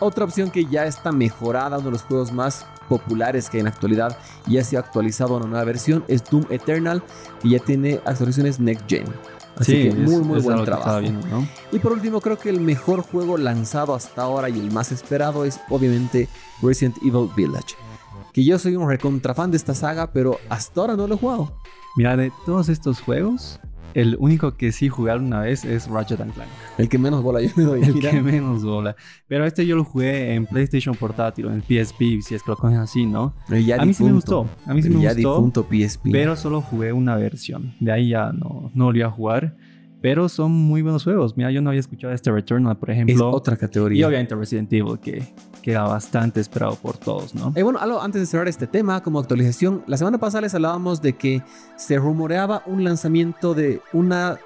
Otra 0.00 0.24
opción 0.24 0.50
que 0.50 0.64
ya 0.64 0.86
está 0.86 1.12
mejorada, 1.12 1.78
uno 1.78 1.86
de 1.86 1.92
los 1.92 2.02
juegos 2.02 2.32
más 2.32 2.66
populares 2.88 3.48
que 3.48 3.58
hay 3.58 3.60
en 3.60 3.66
la 3.66 3.70
actualidad, 3.70 4.18
y 4.46 4.54
ya 4.54 4.64
se 4.64 4.76
ha 4.76 4.80
actualizado 4.80 5.34
a 5.34 5.36
una 5.36 5.46
nueva 5.46 5.64
versión, 5.64 6.04
es 6.08 6.24
Doom 6.24 6.46
Eternal, 6.50 7.02
y 7.42 7.50
ya 7.50 7.58
tiene 7.58 8.00
actualizaciones 8.04 8.58
Next 8.58 8.88
Gen. 8.88 9.04
Así 9.56 9.72
que 9.72 9.94
muy, 9.94 10.22
muy 10.22 10.38
es 10.38 10.44
buen 10.44 10.58
que 10.58 10.64
trabajo. 10.64 11.06
Y 11.70 11.78
por 11.80 11.92
último, 11.92 12.20
creo 12.22 12.38
que 12.38 12.48
el 12.48 12.60
mejor 12.60 13.02
juego 13.02 13.36
lanzado 13.36 13.94
hasta 13.94 14.22
ahora 14.22 14.48
y 14.48 14.58
el 14.58 14.72
más 14.72 14.90
esperado 14.90 15.44
es 15.44 15.60
obviamente 15.68 16.28
Resident 16.62 16.96
Evil 17.02 17.28
Village. 17.36 17.76
Que 18.32 18.42
yo 18.42 18.58
soy 18.58 18.76
un 18.76 18.88
recontra 18.88 19.34
fan 19.34 19.50
de 19.50 19.58
esta 19.58 19.74
saga, 19.74 20.12
pero 20.12 20.38
hasta 20.48 20.80
ahora 20.80 20.96
no 20.96 21.06
lo 21.06 21.16
he 21.16 21.18
jugado. 21.18 21.52
Mira, 21.96 22.16
de 22.16 22.32
todos 22.46 22.68
estos 22.70 23.00
juegos, 23.00 23.60
el 23.94 24.16
único 24.18 24.56
que 24.56 24.72
sí 24.72 24.88
jugué 24.88 25.14
una 25.14 25.40
vez 25.40 25.64
es 25.64 25.88
Ratchet 25.88 26.20
and 26.20 26.32
Clank. 26.34 26.48
El 26.78 26.88
que 26.88 26.98
menos 26.98 27.22
bola 27.22 27.40
yo 27.40 27.48
le 27.56 27.62
doy. 27.64 27.82
El 27.84 27.94
mira. 27.94 28.10
que 28.10 28.22
menos 28.22 28.64
bola. 28.64 28.96
Pero 29.28 29.44
este 29.44 29.66
yo 29.66 29.76
lo 29.76 29.84
jugué 29.84 30.34
en 30.34 30.46
PlayStation 30.46 30.94
Portátil, 30.94 31.46
o 31.46 31.52
en 31.52 31.60
PSP, 31.62 32.20
si 32.22 32.34
es 32.34 32.42
que 32.42 32.50
lo 32.50 32.56
cogen 32.56 32.78
así, 32.78 33.06
¿no? 33.06 33.34
Ya 33.48 33.76
a 33.80 33.84
mí 33.84 33.92
sí 33.94 34.02
me 34.04 34.10
difunto. 34.12 34.44
gustó. 34.44 34.70
A 34.70 34.74
mí 34.74 34.82
sí 34.82 34.90
me 34.90 35.00
ya 35.02 35.14
gustó. 35.14 35.34
difunto 35.36 35.66
PSP. 35.70 36.08
Pero 36.12 36.36
solo 36.36 36.60
jugué 36.60 36.92
una 36.92 37.16
versión. 37.16 37.74
De 37.80 37.92
ahí 37.92 38.10
ya 38.10 38.32
no, 38.32 38.70
no 38.74 38.84
volví 38.86 39.02
a 39.02 39.10
jugar. 39.10 39.56
Pero 40.02 40.30
son 40.30 40.52
muy 40.52 40.80
buenos 40.80 41.04
juegos. 41.04 41.36
Mira, 41.36 41.50
yo 41.50 41.60
no 41.60 41.68
había 41.68 41.80
escuchado 41.80 42.14
este 42.14 42.32
Returnal, 42.32 42.78
por 42.78 42.90
es 42.90 42.96
ejemplo. 42.96 43.30
otra 43.30 43.54
y 43.54 43.58
categoría. 43.58 44.08
obviamente 44.08 44.34
Resident 44.34 44.72
Evil, 44.72 44.98
que, 44.98 45.22
que 45.62 45.72
era 45.72 45.82
bastante 45.84 46.40
esperado 46.40 46.74
por 46.76 46.96
todos, 46.96 47.34
¿no? 47.34 47.52
Eh, 47.54 47.62
bueno, 47.62 47.78
algo 47.78 48.00
antes 48.02 48.20
de 48.20 48.26
cerrar 48.26 48.48
este 48.48 48.66
tema, 48.66 49.02
como 49.02 49.18
actualización, 49.18 49.82
la 49.86 49.96
semana 49.96 50.18
pasada 50.18 50.42
les 50.42 50.54
hablábamos 50.54 51.02
de 51.02 51.14
que 51.14 51.42
se 51.76 51.96
rumoreaba 51.98 52.62
un 52.66 52.82
lanzamiento 52.84 53.54
de 53.54 53.80
una 53.92 54.38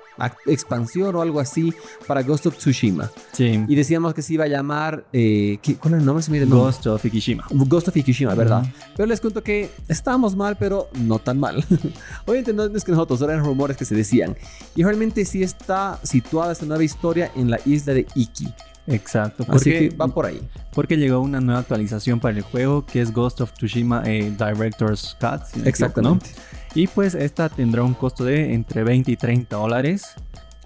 expansión 0.47 1.15
o 1.17 1.23
algo 1.23 1.41
así 1.41 1.75
para 2.07 2.23
Ghost 2.23 2.47
of 2.47 2.57
Tsushima. 2.57 3.11
Sí. 3.33 3.65
Y 3.67 3.75
decíamos 3.75 4.15
que 4.15 4.23
se 4.23 4.35
iba 4.35 4.45
a 4.45 4.47
llamar. 4.49 5.05
eh, 5.13 5.59
¿qué- 5.61 5.75
¿Cuál 5.77 5.95
era 5.95 6.01
el 6.01 6.07
nombre? 6.07 6.23
Se 6.23 6.31
me 6.31 6.39
el 6.39 6.49
nombre. 6.49 6.67
Ghost 6.67 6.87
of 6.87 7.03
Fukushima. 7.03 7.45
Ghost 7.51 7.89
of 7.89 7.95
Fukushima, 7.95 8.33
¿verdad? 8.35 8.63
Ujú. 8.63 8.71
Pero 8.97 9.07
les 9.07 9.21
cuento 9.21 9.43
que 9.43 9.71
estábamos 9.89 10.37
mal, 10.37 10.57
pero 10.57 10.89
no 11.01 11.19
tan 11.19 11.41
mal. 11.41 11.65
Obviamente 12.27 12.53
no 12.53 12.65
es 12.65 12.85
que 12.85 12.93
nosotros, 12.93 13.21
eran 13.23 13.41
rumores 13.45 13.77
que 13.77 13.85
se 13.85 13.97
decían. 13.97 14.37
Y 14.77 14.85
realmente 14.85 15.25
sí 15.25 15.43
está 15.43 15.99
situada 16.05 16.53
esta 16.53 16.65
nueva 16.67 16.85
historia 16.85 17.33
en 17.35 17.51
la 17.51 17.59
isla 17.67 17.93
de 17.95 18.07
Iki. 18.15 18.49
Exacto. 18.87 19.45
Así 19.49 19.71
que 19.71 19.89
va 19.97 20.07
por 20.09 20.27
ahí. 20.27 20.41
Porque 20.75 20.97
llegó 20.97 21.21
una 21.21 21.41
nueva 21.41 21.61
actualización 21.61 22.21
para 22.21 22.37
el 22.37 22.43
juego 22.43 22.85
que 22.85 23.01
es 23.01 23.13
Ghost 23.13 23.41
of 23.41 23.53
Tsushima 23.53 24.03
eh, 24.07 24.31
Director's 24.37 25.17
Cut. 25.21 25.43
si 25.45 25.85
no. 26.03 26.19
Y 26.75 26.89
pues 26.89 27.15
esta 27.15 27.49
tendrá 27.49 27.83
un 27.83 27.95
costo 27.95 28.25
de 28.25 28.53
entre 28.53 28.83
20 28.83 29.13
y 29.13 29.17
30 29.17 29.57
dólares. 29.57 30.07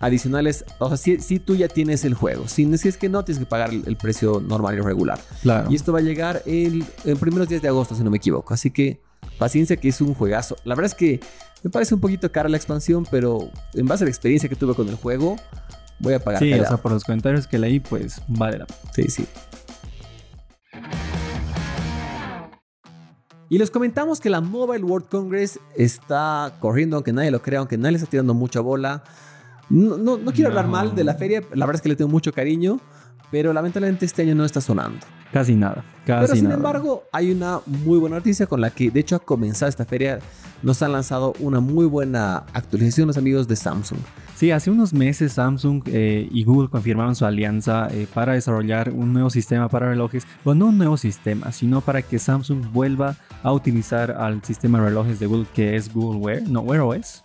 Adicionales, 0.01 0.65
o 0.79 0.89
sea, 0.89 0.97
si, 0.97 1.19
si 1.19 1.41
tú 1.41 1.57
ya 1.57 1.67
tienes 1.67 2.05
el 2.05 2.15
juego. 2.15 2.47
Si, 2.47 2.79
si 2.79 2.89
es 2.89 2.97
que 2.97 3.09
no, 3.09 3.25
tienes 3.25 3.41
que 3.41 3.47
pagar 3.47 3.71
el, 3.71 3.83
el 3.85 3.97
precio 3.97 4.41
normal 4.41 4.77
y 4.77 4.81
regular. 4.81 5.19
Claro. 5.43 5.71
Y 5.71 5.75
esto 5.75 5.93
va 5.93 5.99
a 5.99 6.03
llegar 6.03 6.43
el, 6.47 6.85
en 7.05 7.17
primeros 7.19 7.49
días 7.49 7.63
de 7.63 7.69
agosto, 7.69 7.97
si 7.97 8.05
no 8.05 8.11
me 8.11 8.19
equivoco. 8.19 8.55
Así 8.55 8.71
que 8.71 9.01
paciencia 9.39 9.77
que 9.77 9.89
es 9.89 10.01
un 10.01 10.15
juegazo. 10.15 10.57
La 10.65 10.77
verdad 10.77 10.93
es 10.93 10.95
que 10.95 11.21
me 11.63 11.71
parece 11.71 11.95
un 11.95 12.01
poquito 12.01 12.31
cara 12.31 12.49
la 12.49 12.57
expansión, 12.57 13.07
pero 13.11 13.51
en 13.75 13.87
base 13.87 14.05
a 14.05 14.07
la 14.07 14.11
experiencia 14.11 14.49
que 14.49 14.55
tuve 14.55 14.75
con 14.75 14.89
el 14.89 14.95
juego, 14.95 15.37
voy 15.99 16.15
a 16.15 16.21
pagar. 16.21 16.41
Sí, 16.41 16.53
o 16.53 16.65
sea, 16.65 16.77
por 16.77 16.93
los 16.93 17.03
comentarios 17.05 17.47
que 17.47 17.59
leí, 17.59 17.81
pues 17.81 18.23
vale 18.29 18.59
la 18.59 18.67
pena. 18.67 18.79
Sí, 18.95 19.05
sí. 19.09 19.27
Y 23.51 23.57
les 23.57 23.71
comentamos 23.71 24.21
que 24.21 24.29
la 24.29 24.43
Mobile 24.43 24.85
World 24.85 25.09
Congress 25.09 25.59
está 25.75 26.53
corriendo, 26.61 26.97
aunque 26.97 27.13
nadie 27.15 27.31
lo 27.31 27.41
crea, 27.41 27.61
aunque 27.61 27.79
nadie 27.79 27.93
le 27.93 27.99
está 27.99 28.11
tirando 28.11 28.35
mucha 28.35 28.61
bola. 28.61 29.03
No, 29.71 29.97
no, 29.97 30.19
no 30.19 30.33
quiero 30.33 30.51
hablar 30.51 30.69
mal 30.69 30.95
de 30.95 31.05
la 31.05 31.15
feria, 31.15 31.43
la 31.55 31.65
verdad 31.65 31.77
es 31.77 31.83
que 31.83 31.89
le 31.89 31.97
tengo 31.97 32.11
mucho 32.11 32.33
cariño, 32.33 32.81
pero 33.31 33.53
lamentablemente 33.53 34.07
este 34.07 34.23
año 34.23 34.35
no 34.35 34.45
está 34.45 34.61
sonando. 34.61 35.07
Casi 35.33 35.55
nada. 35.55 35.85
Casi 36.07 36.23
Pero 36.23 36.35
sin 36.37 36.45
nada. 36.45 36.57
embargo, 36.57 37.05
hay 37.13 37.31
una 37.31 37.61
muy 37.67 37.99
buena 37.99 38.17
noticia 38.17 38.47
con 38.47 38.61
la 38.61 38.71
que, 38.71 38.91
de 38.91 39.01
hecho, 39.01 39.17
a 39.17 39.19
comenzar 39.19 39.69
esta 39.69 39.85
feria, 39.85 40.21
nos 40.63 40.83
han 40.83 40.93
lanzado 40.93 41.35
una 41.39 41.61
muy 41.61 41.85
buena 41.85 42.45
actualización 42.55 43.09
los 43.09 43.19
amigos 43.19 43.47
de 43.47 43.55
Samsung. 43.55 43.99
Sí, 44.35 44.51
hace 44.51 44.71
unos 44.71 44.93
meses 44.95 45.33
Samsung 45.33 45.83
eh, 45.87 46.29
y 46.31 46.45
Google 46.45 46.69
confirmaron 46.69 47.15
su 47.15 47.27
alianza 47.27 47.89
eh, 47.91 48.07
para 48.13 48.33
desarrollar 48.33 48.91
un 48.91 49.13
nuevo 49.13 49.31
sistema 49.31 49.69
para 49.69 49.89
relojes. 49.89 50.27
Bueno, 50.45 50.61
no 50.61 50.67
un 50.71 50.79
nuevo 50.79 50.97
sistema, 50.97 51.53
sino 51.53 51.81
para 51.81 52.03
que 52.03 52.19
Samsung 52.19 52.73
vuelva 52.73 53.17
a 53.43 53.53
utilizar 53.53 54.13
al 54.13 54.43
sistema 54.45 54.79
de 54.79 54.87
relojes 54.87 55.19
de 55.19 55.27
Google 55.27 55.47
que 55.53 55.77
es 55.77 55.93
Google 55.93 56.21
Wear, 56.21 56.43
no 56.49 56.61
Wear 56.61 56.83
OS. 56.83 57.23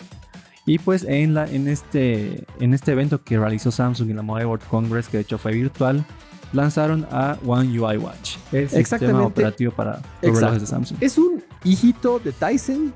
Y 0.66 0.80
pues 0.80 1.04
en, 1.04 1.34
la, 1.34 1.50
en, 1.50 1.68
este, 1.68 2.46
en 2.60 2.74
este 2.74 2.94
evento 2.94 3.24
que 3.24 3.38
realizó 3.38 3.72
Samsung 3.72 4.10
en 4.10 4.16
la 4.16 4.22
Mobile 4.22 4.46
World 4.46 4.66
Congress, 4.68 5.10
que 5.10 5.18
de 5.18 5.24
hecho 5.24 5.38
fue 5.38 5.54
virtual, 5.54 6.06
lanzaron 6.54 7.06
a 7.12 7.38
One 7.46 7.78
UI 7.78 7.98
Watch, 7.98 8.38
el 8.52 8.70
sistema 8.70 9.24
operativo 9.24 9.74
para 9.74 10.02
los 10.22 10.40
relojes 10.40 10.62
de 10.62 10.68
Samsung. 10.68 10.98
Es 11.02 11.18
un 11.18 11.44
hijito 11.66 12.20
de 12.20 12.32
Tyson 12.32 12.94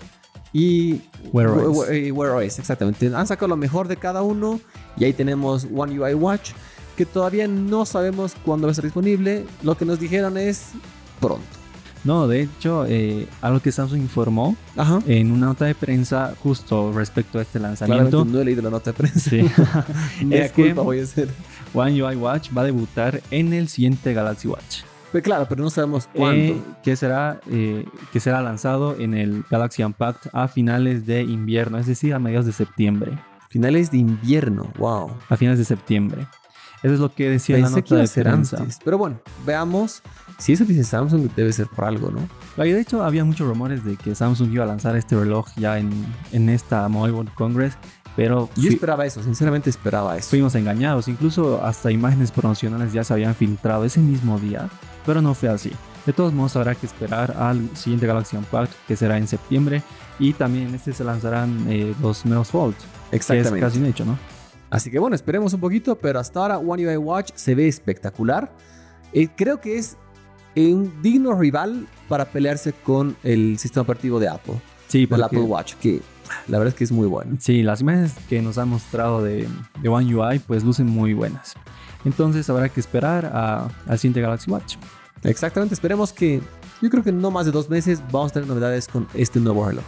y 0.54 1.02
Wear 1.34 1.50
OS. 1.50 1.90
Wear 2.12 2.32
OS, 2.36 2.60
exactamente. 2.60 3.12
Han 3.14 3.28
sacado 3.28 3.50
lo 3.50 3.58
mejor 3.58 3.88
de 3.88 3.98
cada 3.98 4.22
uno 4.22 4.62
y 4.96 5.04
ahí 5.04 5.14
tenemos 5.14 5.68
One 5.74 6.00
UI 6.00 6.14
Watch 6.14 6.52
que 6.96 7.06
todavía 7.06 7.48
no 7.48 7.86
sabemos 7.86 8.34
cuándo 8.44 8.66
va 8.68 8.72
a 8.72 8.74
estar 8.74 8.86
disponible. 8.86 9.46
Lo 9.62 9.78
que 9.78 9.86
nos 9.86 10.00
dijeron 10.00 10.38
es 10.38 10.72
pronto. 11.20 11.57
No, 12.08 12.26
de 12.26 12.44
hecho, 12.44 12.86
eh, 12.88 13.28
algo 13.42 13.60
que 13.60 13.70
Samsung 13.70 14.00
informó 14.00 14.56
Ajá. 14.78 15.02
en 15.08 15.30
una 15.30 15.48
nota 15.48 15.66
de 15.66 15.76
prensa 15.76 16.34
justo 16.42 16.94
respecto 16.94 17.38
a 17.38 17.42
este 17.42 17.60
lanzamiento. 17.60 18.24
no 18.24 18.40
he 18.40 18.46
leído 18.46 18.62
la 18.62 18.70
nota 18.70 18.92
de 18.92 18.98
prensa. 18.98 19.30
Sí. 19.30 19.40
Era 20.32 20.48
que 20.48 20.64
Disculpa, 20.64 20.84
voy 20.84 21.02
a 21.02 21.04
hacer. 21.04 21.28
One 21.74 22.02
UI 22.02 22.16
Watch 22.16 22.50
va 22.58 22.62
a 22.62 22.66
debutar 22.66 23.22
en 23.30 23.52
el 23.52 23.68
siguiente 23.68 24.14
Galaxy 24.14 24.48
Watch. 24.48 24.84
Pero 25.12 25.22
claro, 25.22 25.48
pero 25.50 25.62
no 25.62 25.70
sabemos 25.70 26.08
cuándo. 26.14 26.54
eh, 26.54 26.62
que, 26.82 26.96
será, 26.96 27.42
eh, 27.52 27.86
que 28.14 28.22
será 28.22 28.42
lanzado 28.42 28.98
en 28.98 29.14
el 29.14 29.44
Galaxy 29.50 29.84
Unpacked 29.84 30.30
a 30.32 30.48
finales 30.48 31.06
de 31.06 31.24
invierno, 31.24 31.78
es 31.78 31.88
decir, 31.88 32.14
a 32.14 32.20
mediados 32.20 32.46
de 32.46 32.54
septiembre. 32.54 33.20
Finales 33.50 33.92
de 33.92 33.98
invierno, 33.98 34.72
wow. 34.78 35.12
A 35.28 35.36
finales 35.36 35.60
de 35.60 35.66
septiembre. 35.66 36.26
Eso 36.84 36.94
es 36.94 37.00
lo 37.00 37.14
que 37.14 37.30
decía 37.30 37.58
la 37.58 37.64
Pensé 37.64 37.76
nota 37.78 37.88
que 37.88 37.94
iba 37.96 38.02
de 38.02 38.08
ser 38.08 38.28
antes. 38.28 38.80
Pero 38.84 38.98
bueno, 38.98 39.20
veamos. 39.46 40.02
Si 40.38 40.54
eso 40.54 40.64
dice 40.66 40.84
Samsung, 40.84 41.30
debe 41.36 41.52
ser 41.52 41.68
por 41.68 41.86
algo, 41.86 42.12
¿no? 42.12 42.20
De 42.64 42.80
hecho, 42.80 43.04
había 43.04 43.26
muchos 43.26 43.48
rumores 43.48 43.84
de 43.84 43.96
que 43.96 44.14
Samsung 44.14 44.52
iba 44.54 44.64
a 44.64 44.68
lanzar 44.68 44.96
este 44.96 45.16
reloj 45.16 45.48
ya 45.56 45.80
en, 45.80 45.90
en 46.32 46.50
esta 46.50 46.88
Mobile 46.88 47.14
World 47.16 47.34
Congress, 47.34 47.74
pero 48.16 48.48
Yo 48.56 48.64
fui- 48.64 48.74
esperaba 48.74 49.06
eso, 49.06 49.24
sinceramente 49.24 49.70
esperaba 49.72 50.16
eso. 50.18 50.30
fuimos 50.30 50.54
engañados. 50.56 51.08
Incluso 51.08 51.64
hasta 51.66 51.92
imágenes 51.92 52.32
promocionales 52.32 52.94
ya 52.94 53.04
se 53.04 53.14
habían 53.14 53.34
filtrado 53.34 53.84
ese 53.84 54.00
mismo 54.00 54.40
día, 54.40 54.70
pero 55.06 55.22
no 55.22 55.34
fue 55.34 55.50
así. 55.50 55.72
De 56.06 56.14
todos 56.14 56.32
modos, 56.34 56.56
habrá 56.56 56.74
que 56.76 56.86
esperar 56.86 57.36
al 57.38 57.76
siguiente 57.76 58.06
Galaxy 58.08 58.38
Unpacked, 58.38 58.74
que 58.88 58.96
será 58.96 59.18
en 59.18 59.28
septiembre, 59.28 59.82
y 60.20 60.34
también 60.34 60.68
en 60.70 60.76
este 60.76 60.94
se 60.94 61.04
lanzarán 61.04 61.66
eh, 61.68 61.94
los 62.02 62.26
nuevos 62.26 62.50
Fold, 62.50 62.76
que 62.76 62.84
es 63.18 63.30
Exactamente. 63.30 63.60
casi 63.60 63.80
un 63.80 63.86
hecho, 63.88 64.06
¿no? 64.06 64.18
Así 64.70 64.92
que 64.92 65.00
bueno, 65.00 65.16
esperemos 65.16 65.54
un 65.54 65.60
poquito, 65.62 65.96
pero 65.96 66.20
hasta 66.20 66.40
ahora 66.42 66.58
One 66.58 66.88
UI 66.88 66.98
Watch 66.98 67.32
se 67.36 67.56
ve 67.56 67.68
espectacular. 67.68 68.52
Eh, 69.14 69.30
creo 69.36 69.62
que 69.62 69.78
es 69.78 69.98
eh, 70.56 70.74
un 70.74 71.02
digno 71.02 71.34
rival 71.40 71.88
para 72.10 72.26
pelearse 72.26 72.74
con 72.74 73.16
el 73.24 73.58
sistema 73.60 73.84
operativo 73.84 74.20
de 74.20 74.28
Apple, 74.28 74.56
Sí, 74.88 75.08
porque- 75.08 75.24
Apple 75.24 75.42
Watch, 75.42 75.76
que 75.76 76.02
la 76.48 76.58
verdad 76.58 76.74
es 76.74 76.78
que 76.78 76.84
es 76.84 76.92
muy 76.92 77.08
bueno. 77.08 77.38
Sí, 77.40 77.64
las 77.64 77.80
imágenes 77.82 78.14
que 78.28 78.42
nos 78.42 78.58
han 78.58 78.68
mostrado 78.70 79.24
de, 79.24 79.48
de 79.82 79.90
One 79.90 80.14
UI 80.14 80.40
pues 80.40 80.64
lucen 80.64 80.88
muy 80.88 81.14
buenas. 81.14 81.54
Entonces 82.04 82.50
habrá 82.50 82.68
que 82.70 82.80
esperar 82.80 83.26
a- 83.34 83.70
al 83.88 83.98
siguiente 84.00 84.22
Galaxy 84.22 84.52
Watch. 84.52 84.76
Exactamente, 85.24 85.74
esperemos 85.74 86.12
que 86.14 86.42
yo 86.82 86.90
creo 86.90 87.04
que 87.04 87.12
no 87.12 87.32
más 87.32 87.46
de 87.46 87.52
dos 87.52 87.70
meses 87.70 88.02
vamos 88.12 88.32
a 88.32 88.34
tener 88.36 88.48
novedades 88.50 88.88
con 88.88 89.08
este 89.14 89.40
nuevo 89.40 89.66
reloj. 89.68 89.84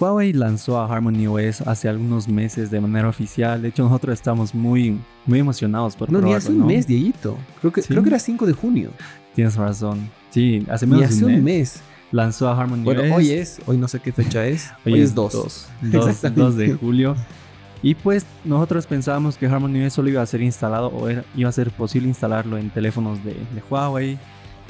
Huawei 0.00 0.32
lanzó 0.32 0.78
a 0.80 0.86
Harmony 0.86 1.26
OS 1.26 1.60
hace 1.62 1.88
algunos 1.88 2.26
meses 2.28 2.70
de 2.70 2.80
manera 2.80 3.08
oficial. 3.08 3.60
De 3.62 3.68
hecho, 3.68 3.82
nosotros 3.84 4.14
estamos 4.14 4.54
muy, 4.54 4.98
muy 5.26 5.38
emocionados 5.40 5.94
por 5.96 6.10
No, 6.10 6.18
ni 6.18 6.22
probarlo, 6.22 6.38
hace 6.38 6.52
un 6.52 6.58
¿no? 6.60 6.66
mes, 6.66 6.86
Dieguito. 6.86 7.36
Creo 7.60 7.72
que, 7.72 7.82
Sí. 7.82 7.88
creo 7.88 8.02
que 8.02 8.08
era 8.08 8.18
5 8.18 8.46
de 8.46 8.52
junio. 8.54 8.90
Tienes 9.34 9.56
razón. 9.56 10.08
Sí, 10.30 10.66
hace 10.70 10.86
Ni 10.86 10.92
menos 10.94 11.10
hace 11.10 11.20
de 11.20 11.26
un 11.26 11.34
un 11.34 11.44
mes, 11.44 11.80
lanzó 12.12 12.48
a 12.48 12.58
Harmony 12.58 12.82
Bueno, 12.82 13.02
OS. 13.02 13.12
hoy 13.12 13.30
es, 13.30 13.60
hoy 13.66 13.76
no 13.76 13.88
sé 13.88 14.00
qué 14.00 14.12
fecha 14.12 14.46
es. 14.46 14.70
Hoy, 14.86 15.00
es 15.00 15.14
2. 15.14 15.32
2, 15.32 15.68
2, 15.82 16.08
Exactamente. 16.08 16.62
de 16.68 16.74
julio. 16.74 17.14
Y 17.82 17.94
pues 17.94 18.26
nosotros 18.44 18.86
pensábamos 18.86 19.36
que 19.36 19.46
Harmony 19.46 19.84
OS 19.86 19.92
solo 19.94 20.08
iba 20.10 20.20
a 20.22 20.26
ser 20.26 20.42
instalado 20.42 20.88
o 20.88 21.08
era- 21.08 21.24
iba 21.36 21.48
a 21.48 21.52
ser 21.52 21.70
posible 21.70 22.08
instalarlo 22.08 22.58
en 22.58 22.70
teléfonos 22.70 23.22
de, 23.24 23.32
de 23.32 23.62
Huawei. 23.70 24.18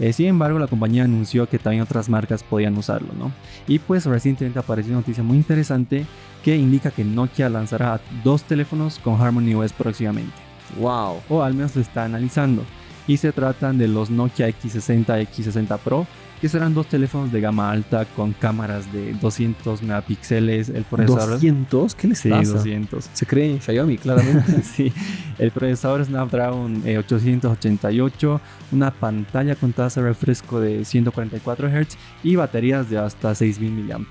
Eh, 0.00 0.14
sin 0.14 0.26
embargo, 0.26 0.58
la 0.58 0.66
compañía 0.66 1.04
anunció 1.04 1.46
que 1.46 1.58
también 1.58 1.82
otras 1.82 2.08
marcas 2.08 2.42
podían 2.42 2.76
usarlo, 2.76 3.12
¿no? 3.18 3.30
Y 3.68 3.78
pues 3.78 4.06
recientemente 4.06 4.58
apareció 4.58 4.92
una 4.92 5.00
noticia 5.00 5.22
muy 5.22 5.36
interesante 5.36 6.06
que 6.42 6.56
indica 6.56 6.90
que 6.90 7.04
Nokia 7.04 7.50
lanzará 7.50 8.00
dos 8.24 8.42
teléfonos 8.44 8.98
con 8.98 9.20
Harmony 9.20 9.54
OS 9.54 9.74
próximamente. 9.74 10.32
Wow. 10.78 11.20
O 11.28 11.42
al 11.42 11.52
menos 11.52 11.76
lo 11.76 11.82
está 11.82 12.04
analizando. 12.04 12.64
Y 13.06 13.18
se 13.18 13.32
tratan 13.32 13.76
de 13.76 13.88
los 13.88 14.08
Nokia 14.08 14.48
X60 14.48 15.28
X60 15.28 15.78
Pro, 15.78 16.06
que 16.40 16.48
serán 16.48 16.72
dos 16.72 16.86
teléfonos 16.86 17.30
de 17.30 17.40
gama 17.40 17.70
alta 17.70 18.06
con 18.06 18.32
cámaras 18.32 18.90
de 18.92 19.12
200 19.14 19.82
megapíxeles, 19.82 20.70
el 20.70 20.84
procesador... 20.84 21.32
200, 21.34 21.94
¿qué 21.94 22.08
les 22.08 22.18
Sí, 22.18 22.30
pasa? 22.30 22.52
200. 22.52 23.10
Se 23.12 23.26
cree 23.26 23.50
en 23.52 23.60
Xiaomi, 23.60 23.98
claramente. 23.98 24.62
sí, 24.76 24.90
el 25.38 25.50
procesador 25.50 26.04
Snapdragon 26.04 26.82
eh, 26.86 26.96
888, 26.98 28.40
una 28.72 28.90
pantalla 28.90 29.54
con 29.56 29.72
tasa 29.72 30.00
de 30.00 30.08
refresco 30.08 30.60
de 30.60 30.84
144 30.84 31.68
Hz 31.68 31.96
y 32.22 32.36
baterías 32.36 32.88
de 32.88 32.98
hasta 32.98 33.34
6000 33.34 33.70
mAh. 33.84 34.06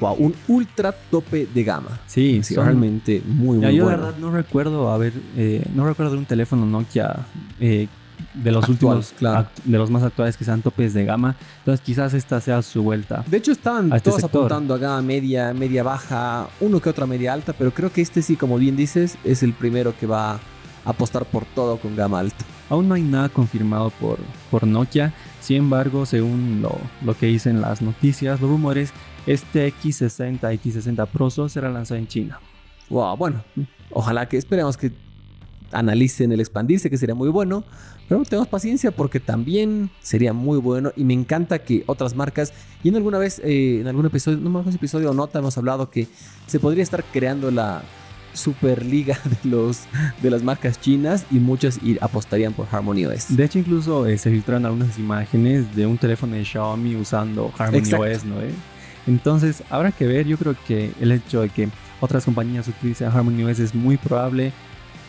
wow, 0.00 0.14
un 0.18 0.34
ultra 0.48 0.92
tope 0.92 1.46
de 1.52 1.64
gama. 1.64 2.00
Sí, 2.06 2.40
Sí, 2.42 2.54
son- 2.54 2.64
realmente 2.64 3.22
muy, 3.26 3.60
Ya, 3.60 3.68
muy 3.68 3.76
yo 3.76 3.84
de 3.88 3.90
bueno. 3.94 4.04
verdad 4.06 4.18
no 4.20 4.30
recuerdo 4.30 4.90
haber, 4.90 5.12
eh, 5.36 5.64
no 5.74 5.86
recuerdo 5.86 6.12
de 6.12 6.18
un 6.18 6.24
teléfono 6.26 6.64
Nokia 6.66 7.26
eh, 7.60 7.88
de 8.34 8.52
los 8.52 8.64
Actual, 8.64 8.96
últimos, 8.98 9.14
claro. 9.18 9.40
act- 9.48 9.62
de 9.64 9.78
los 9.78 9.90
más 9.90 10.02
actuales 10.02 10.36
que 10.36 10.44
sean 10.44 10.62
topes 10.62 10.94
de 10.94 11.04
gama. 11.04 11.36
Entonces 11.58 11.84
quizás 11.84 12.14
esta 12.14 12.40
sea 12.40 12.62
su 12.62 12.82
vuelta. 12.82 13.24
De 13.26 13.36
hecho, 13.38 13.52
estaban 13.52 13.92
a 13.92 13.96
este 13.96 14.10
todos 14.10 14.22
sector. 14.22 14.40
apuntando 14.46 14.74
a 14.74 14.78
gama 14.78 15.02
media, 15.02 15.52
media 15.54 15.82
baja, 15.82 16.48
uno 16.60 16.80
que 16.80 16.88
otra 16.90 17.06
media 17.06 17.32
alta, 17.32 17.52
pero 17.52 17.72
creo 17.72 17.92
que 17.92 18.00
este 18.00 18.22
sí, 18.22 18.36
como 18.36 18.58
bien 18.58 18.76
dices, 18.76 19.16
es 19.24 19.42
el 19.42 19.52
primero 19.52 19.94
que 19.98 20.06
va 20.06 20.32
a 20.34 20.40
apostar 20.84 21.24
por 21.26 21.44
todo 21.44 21.76
con 21.78 21.96
gama 21.96 22.20
alta. 22.20 22.44
Aún 22.70 22.88
no 22.88 22.94
hay 22.94 23.02
nada 23.02 23.28
confirmado 23.28 23.90
por, 23.90 24.18
por 24.50 24.66
Nokia. 24.66 25.12
Sin 25.40 25.56
embargo, 25.56 26.04
según 26.04 26.60
lo, 26.60 26.76
lo 27.04 27.16
que 27.16 27.26
dicen 27.26 27.60
las 27.62 27.80
noticias, 27.80 28.40
los 28.40 28.50
rumores, 28.50 28.92
este 29.26 29.72
X60, 29.72 30.40
X60 30.40 31.06
Pro 31.06 31.30
solo 31.30 31.48
será 31.48 31.70
lanzado 31.70 31.98
en 31.98 32.06
China. 32.08 32.38
Wow, 32.90 33.16
bueno, 33.16 33.42
ojalá 33.90 34.28
que 34.28 34.36
esperemos 34.36 34.76
que 34.76 34.92
analicen 35.72 36.32
el 36.32 36.40
expandirse, 36.40 36.90
que 36.90 36.98
sería 36.98 37.14
muy 37.14 37.28
bueno. 37.28 37.64
Pero 38.08 38.22
tenemos 38.24 38.48
paciencia 38.48 38.90
porque 38.90 39.20
también 39.20 39.90
sería 40.00 40.32
muy 40.32 40.58
bueno. 40.58 40.92
Y 40.96 41.04
me 41.04 41.12
encanta 41.14 41.58
que 41.58 41.84
otras 41.86 42.14
marcas, 42.16 42.52
y 42.82 42.88
en 42.88 42.96
alguna 42.96 43.18
vez, 43.18 43.38
eh, 43.44 43.80
en 43.80 43.86
algún 43.86 44.06
episodio, 44.06 44.38
no 44.38 44.44
me 44.50 44.58
acuerdo 44.60 44.70
si 44.72 44.76
episodio 44.76 45.10
o 45.10 45.14
nota, 45.14 45.38
hemos 45.40 45.58
hablado 45.58 45.90
que 45.90 46.06
se 46.46 46.58
podría 46.58 46.82
estar 46.82 47.04
creando 47.12 47.50
la 47.50 47.82
superliga 48.32 49.18
de, 49.42 49.50
los, 49.50 49.80
de 50.22 50.30
las 50.30 50.42
marcas 50.42 50.80
chinas 50.80 51.26
y 51.30 51.34
muchas 51.38 51.82
ir- 51.82 51.98
apostarían 52.00 52.52
por 52.54 52.66
Harmony 52.70 53.04
OS. 53.06 53.36
De 53.36 53.44
hecho, 53.44 53.58
incluso 53.58 54.06
eh, 54.06 54.16
se 54.16 54.30
filtraron 54.30 54.64
algunas 54.66 54.98
imágenes 54.98 55.74
de 55.74 55.86
un 55.86 55.98
teléfono 55.98 56.34
de 56.34 56.44
Xiaomi 56.44 56.96
usando 56.96 57.52
Harmony 57.58 57.78
Exacto. 57.80 58.04
OS, 58.06 58.24
¿no? 58.24 58.40
eh? 58.40 58.50
Entonces, 59.06 59.62
habrá 59.70 59.90
que 59.92 60.06
ver. 60.06 60.26
Yo 60.26 60.36
creo 60.38 60.54
que 60.66 60.92
el 61.00 61.12
hecho 61.12 61.40
de 61.42 61.48
que 61.48 61.68
otras 62.00 62.24
compañías 62.24 62.68
utilicen 62.68 63.08
Harmony 63.08 63.42
OS 63.44 63.58
es 63.58 63.74
muy 63.74 63.96
probable. 63.96 64.52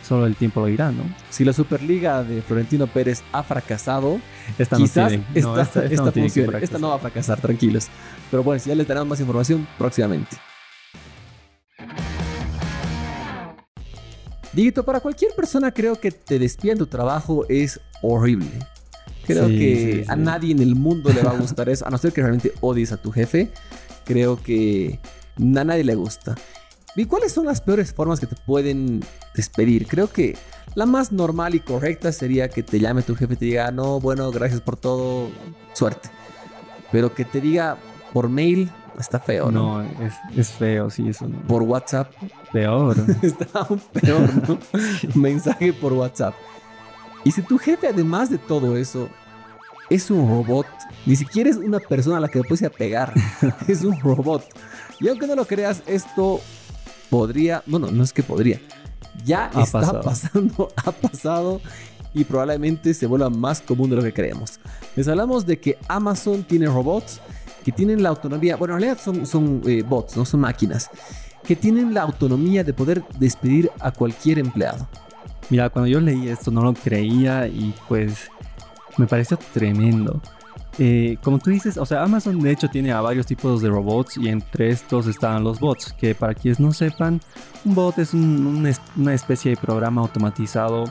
Solo 0.10 0.26
el 0.26 0.36
tiempo 0.36 0.60
lo 0.62 0.66
dirá, 0.66 0.92
¿no? 0.92 1.04
Si 1.30 1.46
la 1.46 1.54
superliga 1.54 2.24
de 2.24 2.42
Florentino 2.42 2.88
Pérez 2.88 3.22
ha 3.32 3.44
fracasado, 3.44 4.20
Esta 4.58 4.76
quizás 4.76 5.14
no 5.14 5.24
esta, 5.36 5.50
no, 5.52 5.62
esta, 5.62 5.80
esta 5.84 5.94
esta 5.94 6.04
no 6.06 6.12
tiene 6.12 6.28
que 6.28 6.32
funcione. 6.32 6.48
fracasar. 6.48 6.64
Esta 6.64 6.80
no 6.80 6.90
va 6.90 6.96
a 6.96 7.00
fracasar, 7.00 7.40
tranquilos. 7.40 7.88
Pero 8.32 8.42
bueno, 8.44 8.60
si 8.60 8.70
ya 8.70 8.76
les 8.76 8.88
daremos 8.88 9.08
más 9.10 9.20
información 9.20 9.68
próximamente. 9.78 10.36
Dieguito, 14.52 14.84
para 14.84 15.00
cualquier 15.00 15.32
persona 15.36 15.72
creo 15.72 15.96
que 16.02 16.10
te 16.12 16.40
despidan 16.40 16.80
tu 16.80 16.88
trabajo 16.88 17.46
es 17.48 17.80
horrible. 18.02 18.50
Creo 19.28 19.48
Sí, 19.48 19.60
que 19.60 20.04
sí, 20.06 20.12
a 20.12 20.16
nadie 20.16 20.52
en 20.54 20.60
el 20.60 20.74
mundo 20.74 21.14
le 21.14 21.22
va 21.22 21.32
a 21.32 21.38
gustar 21.38 21.70
eso, 21.70 21.86
a 21.86 21.92
no 21.92 22.00
ser 22.00 22.12
que 22.14 22.22
realmente 22.22 22.52
odies 22.62 22.92
a 22.92 22.98
tu 22.98 23.12
jefe. 23.12 23.52
Creo 24.06 24.42
que 24.42 25.00
a 25.38 25.64
nadie 25.64 25.84
le 25.84 25.94
gusta. 25.94 26.34
¿Y 27.00 27.06
cuáles 27.06 27.32
son 27.32 27.46
las 27.46 27.62
peores 27.62 27.94
formas 27.94 28.20
que 28.20 28.28
te 28.28 28.36
pueden 28.36 29.00
despedir? 29.34 29.88
Creo 29.88 30.12
que 30.12 30.36
la 30.76 30.86
más 30.86 31.14
normal 31.14 31.56
y 31.56 31.62
correcta 31.62 32.12
sería 32.12 32.50
que 32.50 32.62
te 32.62 32.78
llame 32.78 33.04
tu 33.04 33.16
jefe 33.16 33.36
y 33.36 33.38
te 33.38 33.46
diga, 33.46 33.72
no, 33.72 34.02
bueno, 34.02 34.30
gracias 34.32 34.60
por 34.60 34.76
todo, 34.76 35.30
suerte. 35.72 36.10
Pero 36.92 37.16
que 37.16 37.24
te 37.24 37.40
diga 37.40 37.78
por 38.12 38.28
mail, 38.28 38.70
está 39.00 39.18
feo, 39.18 39.50
¿no? 39.50 39.82
No, 39.82 40.06
es, 40.06 40.14
es 40.36 40.50
feo, 40.50 40.90
sí, 40.90 41.08
eso 41.08 41.26
no. 41.30 41.40
Por 41.44 41.64
WhatsApp, 41.64 42.12
Peor. 42.52 42.98
está 43.22 43.48
aún 43.60 43.80
peor, 43.94 44.50
¿no? 44.50 44.60
Mensaje 45.16 45.72
por 45.72 45.94
WhatsApp. 45.94 46.34
Y 47.24 47.32
si 47.32 47.42
tu 47.44 47.58
jefe, 47.58 47.88
además 47.88 48.30
de 48.30 48.40
todo 48.40 48.76
eso, 48.76 49.08
es 49.90 50.12
un 50.12 50.28
robot, 50.28 50.68
ni 51.06 51.16
siquiera 51.16 51.50
es 51.50 51.56
una 51.56 51.80
persona 51.80 52.18
a 52.18 52.20
la 52.20 52.28
que 52.28 52.40
le 52.40 52.44
puedes 52.44 52.62
ir 52.62 52.68
a 52.68 52.72
pegar, 52.72 53.14
es 53.70 53.86
un 53.86 53.98
robot. 54.02 54.44
Y 55.00 55.08
aunque 55.08 55.28
no 55.28 55.36
lo 55.36 55.46
creas, 55.46 55.82
esto 55.86 56.42
podría, 57.10 57.64
bueno, 57.66 57.90
no 57.92 58.04
es 58.04 58.14
que 58.14 58.24
podría, 58.24 58.60
ya 59.26 59.46
Ha 59.54 59.64
está 59.64 59.80
pasado. 59.80 60.02
pasando, 60.02 60.70
ha 60.86 60.92
pasado 60.92 61.62
y 62.14 62.24
probablemente 62.24 62.94
se 62.94 63.06
vuelva 63.06 63.30
más 63.30 63.62
común 63.62 63.90
de 63.90 63.96
lo 63.98 64.04
que 64.04 64.14
creemos. 64.14 64.60
Les 64.96 65.08
hablamos 65.08 65.46
de 65.46 65.60
que 65.60 65.78
Amazon 65.88 66.44
tiene 66.44 66.66
robots 66.68 67.22
que 67.64 67.72
tienen 67.72 68.02
la 68.02 68.10
autonomía, 68.10 68.56
bueno, 68.56 68.76
en 68.76 68.82
realidad 68.82 69.02
son, 69.04 69.26
son 69.26 69.62
eh, 69.66 69.84
bots, 69.84 70.16
no 70.16 70.26
son 70.26 70.40
máquinas, 70.40 70.90
que 71.44 71.56
tienen 71.56 71.94
la 71.94 72.04
autonomía 72.04 72.64
de 72.64 72.74
poder 72.74 73.04
despedir 73.20 73.70
a 73.80 73.92
cualquier 73.92 74.40
empleado. 74.40 74.88
Mira, 75.50 75.70
cuando 75.70 75.88
yo 75.88 76.00
leí 76.00 76.30
esto 76.30 76.52
no 76.52 76.62
lo 76.62 76.74
creía 76.74 77.48
y 77.48 77.74
pues 77.88 78.30
me 78.98 79.08
pareció 79.08 79.38
tremendo. 79.54 80.22
Eh, 80.82 81.18
como 81.22 81.40
tú 81.40 81.50
dices, 81.50 81.78
o 81.78 81.86
sea, 81.86 82.04
Amazon 82.04 82.40
de 82.40 82.52
hecho 82.52 82.70
tiene 82.70 82.94
a 82.94 83.02
varios 83.02 83.26
tipos 83.26 83.62
de 83.62 83.68
robots 83.70 84.16
y 84.18 84.30
entre 84.30 84.70
estos 84.70 85.08
están 85.08 85.44
los 85.44 85.60
bots, 85.60 85.92
que 85.94 86.16
para 86.16 86.34
quienes 86.34 86.60
no 86.60 86.72
sepan, 86.72 87.20
un 87.66 87.76
bot 87.76 87.98
es 88.00 88.14
un- 88.14 88.48
un 88.48 88.74
una 88.96 89.14
especie 89.14 89.52
de 89.52 89.58
programa 89.58 90.00
automatizado 90.02 90.86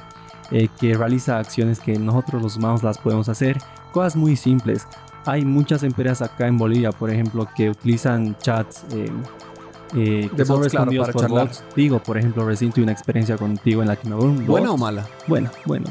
eh, 0.51 0.69
que 0.79 0.95
realiza 0.95 1.39
acciones 1.39 1.81
que 1.81 1.99
nosotros 1.99 2.43
los 2.43 2.57
humanos 2.57 2.83
las 2.83 2.99
podemos 2.99 3.29
hacer, 3.31 3.57
cosas 3.93 4.15
muy 4.17 4.37
simples. 4.37 4.87
Hay 5.27 5.45
muchas 5.45 5.83
empresas 5.83 6.23
acá 6.23 6.47
en 6.47 6.57
Bolivia, 6.59 6.91
por 6.93 7.11
ejemplo, 7.11 7.47
que 7.57 7.69
utilizan 7.71 8.37
chats 8.39 8.85
eh, 8.93 9.11
eh, 9.97 10.29
que 10.31 10.37
De 10.37 10.45
son 10.45 10.57
bots, 10.61 10.69
claro, 10.71 10.91
respondidos 10.91 11.07
para 11.07 11.13
por 11.13 11.23
charlar. 11.23 11.47
bots. 11.49 11.65
Digo, 11.75 11.99
por 12.03 12.19
ejemplo, 12.19 12.45
recién 12.47 12.73
tuve 12.73 12.83
una 12.85 12.93
experiencia 12.93 13.37
contigo 13.39 13.81
en 13.83 13.89
la 13.89 13.97
que 13.97 14.07
me 14.09 14.15
habló 14.15 14.27
un 14.27 14.37
bot. 14.39 14.47
¿Buena 14.47 14.73
o 14.73 14.77
mala? 14.77 15.07
Bueno, 15.27 15.51
bueno. 15.67 15.87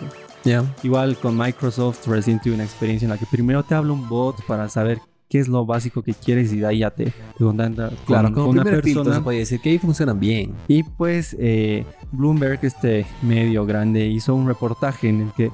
Igual 0.83 1.17
con 1.17 1.37
Microsoft 1.37 2.07
recién 2.07 2.39
tuve 2.39 2.53
una 2.53 2.63
experiencia 2.63 3.05
en 3.05 3.09
la 3.11 3.17
que 3.17 3.25
primero 3.25 3.63
te 3.63 3.75
habla 3.75 3.93
un 3.93 4.07
bot 4.07 4.43
para 4.45 4.69
saber 4.69 4.99
qué 5.29 5.39
es 5.39 5.49
lo 5.49 5.65
básico 5.65 6.01
que 6.01 6.13
quieres 6.13 6.53
y 6.53 6.59
de 6.59 6.67
ahí 6.67 6.79
ya 6.79 6.91
te, 6.91 7.05
te 7.05 7.13
contacta 7.37 7.89
con, 7.89 7.97
Claro, 8.05 8.31
como 8.31 8.45
con 8.47 8.55
una 8.55 8.63
primer 8.63 8.81
filtro 8.83 9.03
se 9.03 9.09
persona. 9.09 9.23
puede 9.25 9.39
decir 9.39 9.59
que 9.59 9.69
ahí 9.71 9.77
funcionan 9.77 10.19
bien. 10.19 10.53
Y 10.69 10.83
pues 10.83 11.35
eh, 11.37 11.85
Bloomberg, 12.13 12.59
este 12.63 13.05
medio 13.21 13.65
grande, 13.65 14.07
hizo 14.07 14.33
un 14.35 14.47
reportaje 14.47 15.09
en 15.09 15.21
el 15.21 15.31
que 15.33 15.51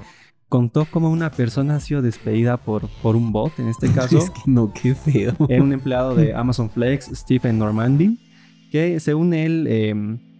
contó 0.47 0.85
cómo 0.91 1.09
una 1.09 1.31
persona 1.31 1.77
ha 1.77 1.79
sido 1.79 2.03
despedida 2.03 2.57
por, 2.57 2.87
por 3.01 3.15
un 3.15 3.31
bot, 3.31 3.57
en 3.57 3.69
este 3.69 3.91
caso. 3.93 4.19
Es 4.19 4.29
que 4.29 4.41
no, 4.45 4.71
qué 4.71 4.93
feo. 4.93 5.33
Era 5.49 5.63
un 5.63 5.73
empleado 5.73 6.13
de 6.13 6.35
Amazon 6.35 6.69
Flex, 6.69 7.09
Stephen 7.15 7.57
Normandy, 7.57 8.19
que 8.71 8.99
según 8.99 9.33
él, 9.33 9.65
eh, 9.67 9.95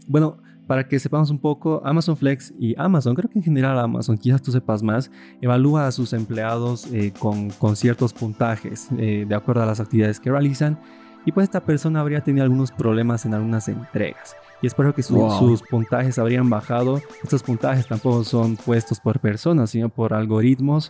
bueno, 0.08 0.38
para 0.67 0.88
que 0.88 1.00
sepamos 1.00 1.29
un 1.29 1.39
poco, 1.39 1.82
Amazon 1.84 2.15
Flex 2.15 2.53
y 2.58 2.75
Amazon, 2.77 3.15
creo 3.15 3.29
que 3.29 3.39
en 3.39 3.43
general 3.43 3.77
Amazon, 3.79 4.17
quizás 4.17 4.41
tú 4.41 4.51
sepas 4.51 4.82
más, 4.82 5.12
evalúa 5.41 5.88
a 5.88 5.91
sus 5.91 6.13
empleados 6.13 6.88
eh, 6.91 7.13
con, 7.17 7.50
con 7.51 7.75
ciertos 7.75 8.13
puntajes 8.13 8.88
eh, 8.98 9.25
de 9.27 9.36
acuerdo 9.36 9.63
a 9.63 9.65
las 9.65 9.79
actividades 9.79 10.20
que 10.20 10.32
realizan. 10.32 10.79
Y 11.25 11.32
pues 11.32 11.46
esta 11.46 11.63
persona 11.63 12.01
habría 12.01 12.22
tenido 12.22 12.43
algunos 12.43 12.72
problemas 12.72 13.25
en 13.25 13.34
algunas 13.34 13.67
entregas. 13.67 14.36
Y 14.63 14.67
es 14.67 14.74
por 14.74 14.86
eso 14.86 14.96
que 14.96 15.03
su- 15.03 15.15
Wow. 15.15 15.38
sus 15.39 15.62
puntajes 15.62 16.17
habrían 16.17 16.50
bajado. 16.50 17.00
Estos 17.24 17.43
puntajes 17.43 17.86
tampoco 17.86 18.24
son 18.24 18.55
puestos 18.55 19.00
por 19.00 19.20
personas, 19.20 19.70
sino 19.70 19.89
por 19.89 20.13
algoritmos. 20.13 20.89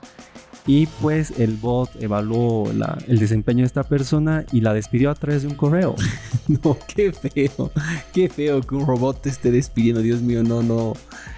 Y 0.65 0.85
pues 1.01 1.31
el 1.39 1.55
bot 1.57 1.89
evaluó 2.01 2.71
la- 2.71 2.97
el 3.07 3.19
desempeño 3.19 3.61
de 3.63 3.65
esta 3.65 3.83
persona 3.83 4.45
y 4.53 4.61
la 4.61 4.73
despidió 4.73 5.09
a 5.11 5.15
través 5.15 5.41
de 5.41 5.49
un 5.49 5.55
correo. 5.55 5.95
No, 6.47 6.77
qué 6.93 7.13
feo. 7.13 7.71
Qué 8.13 8.27
feo 8.29 8.59
que 8.61 8.75
un 8.75 8.85
robot 8.85 9.21
te 9.21 9.29
esté 9.29 9.49
despidiendo. 9.49 10.01
Dios 10.01 10.21
mío, 10.21 10.43
no, 10.43 10.61
no. 10.61 10.93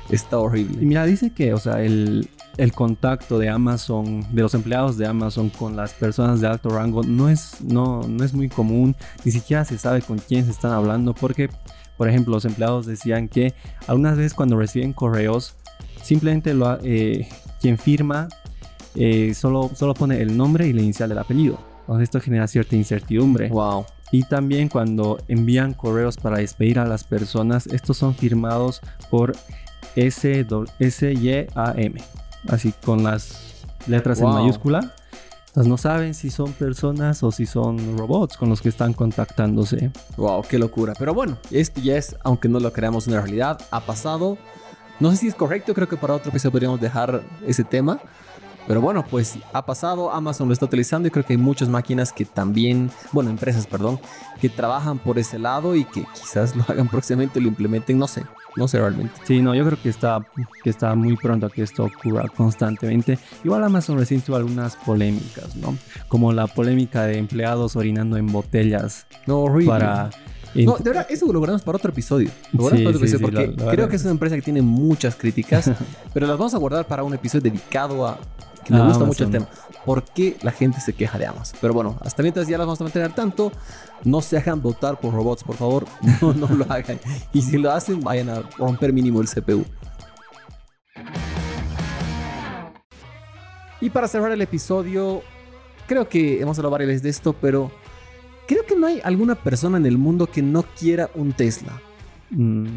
Está 0.10 0.38
Y 0.38 0.40
horrible. 0.40 0.78
mira, 0.86 1.06
dice 1.06 1.32
que, 1.32 1.54
o 1.54 1.58
sea, 1.60 1.82
el, 1.84 2.28
el 2.58 2.72
contacto 2.74 3.38
de 3.38 3.50
Amazon, 3.50 4.26
de 4.34 4.42
los 4.42 4.56
empleados 4.56 4.98
de 4.98 5.06
Amazon 5.06 5.50
con 5.52 5.76
las 5.76 5.94
personas 5.94 6.42
de 6.42 6.48
alto 6.48 6.70
rango 6.70 7.04
no 7.04 7.30
es, 7.30 7.62
no, 7.62 8.02
no 8.08 8.24
es 8.24 8.34
muy 8.34 8.50
común. 8.50 8.96
Ni 9.24 9.32
siquiera 9.32 9.64
se 9.64 9.78
sabe 9.78 10.02
con 10.02 10.18
quién 10.18 10.46
se 10.46 10.52
están 10.52 10.72
hablando 10.72 11.14
porque, 11.14 11.50
por 11.98 12.10
ejemplo, 12.10 12.34
los 12.34 12.46
empleados 12.46 12.86
decían 12.86 13.28
que 13.28 13.54
algunas 13.88 14.18
veces 14.18 14.34
cuando 14.34 14.58
reciben 14.58 14.94
correos, 14.94 15.56
simplemente 16.02 16.54
lo, 16.54 16.78
eh, 16.84 17.28
quien 17.62 17.78
firma 17.78 18.28
eh, 18.96 19.34
solo, 19.34 19.72
solo 19.76 19.94
pone 19.94 20.22
el 20.22 20.38
nombre 20.38 20.68
y 20.68 20.74
la 20.74 20.82
inicial 20.82 21.10
del 21.10 21.18
apellido. 21.18 21.60
Entonces 21.82 22.04
esto 22.04 22.20
genera 22.20 22.48
cierta 22.48 22.76
incertidumbre. 22.76 23.50
Wow. 23.50 23.86
Y 24.12 24.24
también 24.24 24.70
cuando 24.70 25.20
envían 25.28 25.74
correos 25.74 26.18
para 26.18 26.38
despedir 26.38 26.80
a 26.80 26.86
las 26.86 27.04
personas, 27.04 27.68
estos 27.68 27.98
son 27.98 28.16
firmados 28.16 28.82
por 29.10 29.34
SYAM, 29.96 31.94
así 32.48 32.74
con 32.84 33.04
las 33.04 33.66
letras 33.88 34.20
Wow. 34.22 34.30
en 34.30 34.36
mayúscula. 34.44 34.94
No 35.56 35.78
saben 35.78 36.14
si 36.14 36.30
son 36.30 36.52
personas 36.52 37.24
o 37.24 37.32
si 37.32 37.46
son 37.46 37.98
robots 37.98 38.36
con 38.36 38.50
los 38.50 38.62
que 38.62 38.70
están 38.70 38.94
contactándose. 38.94 39.92
Wow, 40.18 40.44
qué 40.44 40.60
locura. 40.60 40.94
Pero 41.00 41.14
bueno, 41.14 41.38
esto 41.50 41.80
ya 41.80 41.96
es, 41.98 42.16
aunque 42.24 42.50
no 42.50 42.60
lo 42.60 42.74
creamos 42.74 43.08
una 43.08 43.22
realidad, 43.22 43.62
ha 43.72 43.80
pasado. 43.80 44.38
No 45.00 45.12
sé 45.12 45.18
si 45.18 45.28
es 45.28 45.36
correcto, 45.36 45.74
creo 45.74 45.88
que 45.88 45.98
para 45.98 46.16
otro 46.16 46.30
episodio 46.30 46.52
podríamos 46.52 46.82
dejar 46.82 47.24
ese 47.46 47.64
tema. 47.64 48.00
Pero 48.68 48.82
bueno, 48.82 49.06
pues 49.10 49.38
ha 49.54 49.66
pasado, 49.66 50.12
Amazon 50.12 50.48
lo 50.48 50.54
está 50.54 50.66
utilizando 50.66 51.08
y 51.08 51.12
creo 51.12 51.26
que 51.26 51.34
hay 51.34 51.38
muchas 51.38 51.70
máquinas 51.70 52.12
que 52.12 52.26
también, 52.26 52.90
bueno, 53.12 53.30
empresas, 53.30 53.68
perdón, 53.68 54.00
que 54.42 54.50
trabajan 54.50 54.98
por 54.98 55.20
ese 55.20 55.38
lado 55.38 55.76
y 55.76 55.86
que 55.86 56.06
quizás 56.14 56.56
lo 56.56 56.64
hagan 56.68 56.88
próximamente, 56.90 57.40
lo 57.40 57.48
implementen, 57.48 57.98
no 58.00 58.08
sé, 58.08 58.24
no 58.56 58.68
sé 58.68 58.80
realmente. 58.80 59.14
Sí, 59.24 59.42
no, 59.42 59.54
yo 59.54 59.66
creo 59.66 59.82
que 59.82 59.90
está, 59.90 60.26
que 60.64 60.70
está 60.70 60.96
muy 60.96 61.16
pronto 61.16 61.46
a 61.46 61.50
que 61.50 61.62
esto 61.62 61.86
ocurra 61.86 62.28
constantemente. 62.28 63.20
Igual 63.44 63.64
Amazon 63.64 63.98
recién 64.00 64.22
tuvo 64.22 64.38
algunas 64.38 64.76
polémicas, 64.78 65.56
¿no? 65.56 65.78
Como 66.08 66.34
la 66.34 66.48
polémica 66.48 67.04
de 67.04 67.18
empleados 67.20 67.76
orinando 67.76 68.18
en 68.18 68.32
botellas 68.32 69.06
No, 69.28 69.42
horrible. 69.42 69.70
para... 69.70 70.10
No, 70.64 70.78
de 70.78 70.84
verdad, 70.84 71.08
eso 71.10 71.32
lo 71.32 71.40
guardamos 71.40 71.64
para 71.64 71.78
otro 71.78 71.92
episodio. 71.92 72.30
Lo 72.54 72.62
guardamos 72.64 72.80
Sí, 72.80 72.86
para 72.86 72.96
otro 72.96 73.08
sí, 73.08 73.16
episodio 73.16 73.42
sí, 73.46 73.54
porque 73.56 73.76
creo 73.76 73.90
que 73.90 73.96
es 73.98 74.02
una 74.04 74.12
empresa 74.12 74.36
que 74.36 74.42
tiene 74.42 74.62
muchas 74.62 75.16
críticas, 75.16 75.72
pero 76.14 76.28
las 76.28 76.38
vamos 76.38 76.54
a 76.54 76.58
guardar 76.58 76.88
para 76.88 77.04
un 77.04 77.14
episodio 77.14 77.52
dedicado 77.52 78.08
a 78.08 78.18
que 78.64 78.74
me 78.74 78.80
A 78.80 78.88
gusta 78.88 79.04
mucho 79.06 79.24
el 79.26 79.32
tema. 79.32 79.48
¿Por 79.86 80.04
qué 80.04 80.38
la 80.42 80.52
gente 80.52 80.80
se 80.82 80.94
queja 80.94 81.20
de 81.20 81.28
Amazon? 81.28 81.60
Pero 81.62 81.74
bueno, 81.74 82.00
hasta 82.02 82.24
mientras 82.24 82.48
ya 82.48 82.58
las 82.58 82.66
vamos 82.66 82.82
a 82.82 82.84
mantener 82.86 83.10
al 83.10 83.16
tanto. 83.16 83.52
No 84.04 84.22
se 84.22 84.38
hagan 84.38 84.62
votar 84.62 85.00
por 85.00 85.14
robots, 85.14 85.44
por 85.44 85.56
favor. 85.56 85.86
No, 86.22 86.34
no 86.34 86.48
lo 86.48 86.66
hagan. 86.72 87.00
Y 87.32 87.42
si 87.44 87.58
lo 87.58 87.72
hacen, 87.72 88.02
vayan 88.02 88.30
a 88.30 88.42
romper 88.58 88.92
mínimo 88.92 89.22
el 89.22 89.28
CPU. 89.28 89.66
Y 93.82 93.90
para 93.92 94.08
cerrar 94.08 94.32
el 94.32 94.42
episodio, 94.42 95.22
creo 95.86 96.10
que 96.10 96.42
hemos 96.42 96.58
hablado 96.58 96.72
varias 96.72 96.88
veces 96.88 97.04
de 97.04 97.10
esto, 97.10 97.34
pero 97.34 97.72
creo 98.48 98.66
que 98.66 98.76
no 98.76 98.88
hay 98.88 99.02
alguna 99.04 99.36
persona 99.36 99.78
en 99.78 99.86
el 99.86 99.98
mundo 99.98 100.28
que 100.28 100.42
no 100.42 100.64
quiera 100.64 101.10
un 101.16 101.34
Tesla. 101.34 101.82
Mm, 102.30 102.68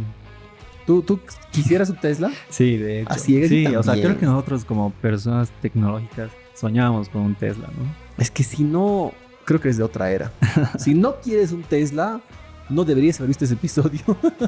¿Tú, 0.87 1.03
tú 1.03 1.21
quisieras 1.51 1.91
un 1.91 1.97
Tesla? 1.97 2.31
Sí, 2.49 2.77
de 2.77 3.03
hecho. 3.03 3.13
A 3.13 3.19
ciegas 3.19 3.51
sí, 3.51 3.67
o 3.67 3.83
sea, 3.83 3.95
creo 3.95 4.19
que 4.19 4.27
nosotros 4.27 4.65
como 4.65 4.91
personas 4.91 5.51
tecnológicas 5.61 6.31
soñamos 6.55 7.09
con 7.09 7.23
un 7.23 7.35
Tesla, 7.35 7.67
¿no? 7.67 7.85
Es 8.17 8.31
que 8.31 8.43
si 8.43 8.65
no, 8.65 9.13
creo 9.45 9.61
que 9.61 9.69
es 9.69 9.77
de 9.77 9.85
otra 9.85 10.11
era. 10.11 10.33
si 10.79 10.95
no 10.95 11.17
quieres 11.21 11.53
un 11.53 11.63
Tesla, 11.63 12.21
no 12.69 12.85
deberías 12.85 13.19
haber 13.21 13.29
visto 13.29 13.45
ese 13.45 13.55
episodio. 13.55 14.01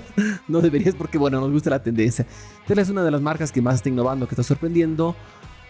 no 0.49 0.61
deberías 0.61 0.95
porque, 0.95 1.19
bueno, 1.19 1.41
nos 1.41 1.51
gusta 1.51 1.71
la 1.71 1.83
tendencia. 1.83 2.27
Tesla 2.67 2.83
es 2.83 2.91
una 2.91 3.05
de 3.05 3.11
las 3.11 3.21
marcas 3.21 3.53
que 3.53 3.63
más 3.63 3.77
está 3.77 3.89
innovando, 3.89 4.27
que 4.27 4.35
está 4.35 4.43
sorprendiendo, 4.43 5.15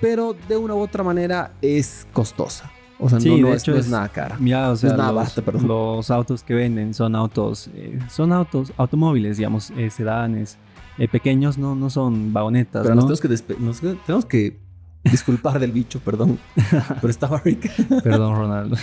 pero 0.01 0.37
de 0.49 0.57
una 0.57 0.75
u 0.75 0.79
otra 0.79 1.03
manera 1.03 1.53
es 1.61 2.07
costosa. 2.13 2.71
O 3.01 3.09
sea, 3.09 3.19
Sí, 3.21 3.31
no, 3.31 3.39
no 3.39 3.49
de 3.49 3.55
es, 3.55 3.63
hecho 3.63 3.73
no 3.73 3.79
es 3.79 3.87
es- 3.87 3.91
nada 3.93 4.09
cara. 4.09 4.37
Mira, 4.39 4.71
o 4.71 4.77
sea, 4.77 4.91
nada 4.91 5.13
los, 5.13 5.15
basta, 5.17 5.43
los 5.67 6.11
autos 6.11 6.43
que 6.43 6.55
venden 6.55 6.93
son 6.95 7.15
autos, 7.17 7.71
eh, 7.75 7.99
son 8.11 8.33
autos, 8.33 8.73
automóviles, 8.77 9.37
digamos, 9.39 9.71
eh, 9.77 9.91
sedanes, 9.91 10.59
eh, 10.99 11.09
pequeños, 11.09 11.57
no, 11.59 11.75
no 11.75 11.89
son 11.91 12.33
vagonetas, 12.33 12.83
Pero 12.83 12.95
¿no? 12.95 13.09
nos 13.09 13.21
tenemos 13.21 13.43
que, 13.43 13.55
nos 13.59 13.81
tenemos 14.07 14.25
que 14.27 14.59
disculpar 15.03 15.59
del 15.59 15.73
bicho, 15.73 15.99
perdón. 16.01 16.39
Pero 17.01 17.09
estaba 17.09 17.39
rica. 17.39 17.71
Perdón, 18.03 18.37
Ronaldo. 18.37 18.77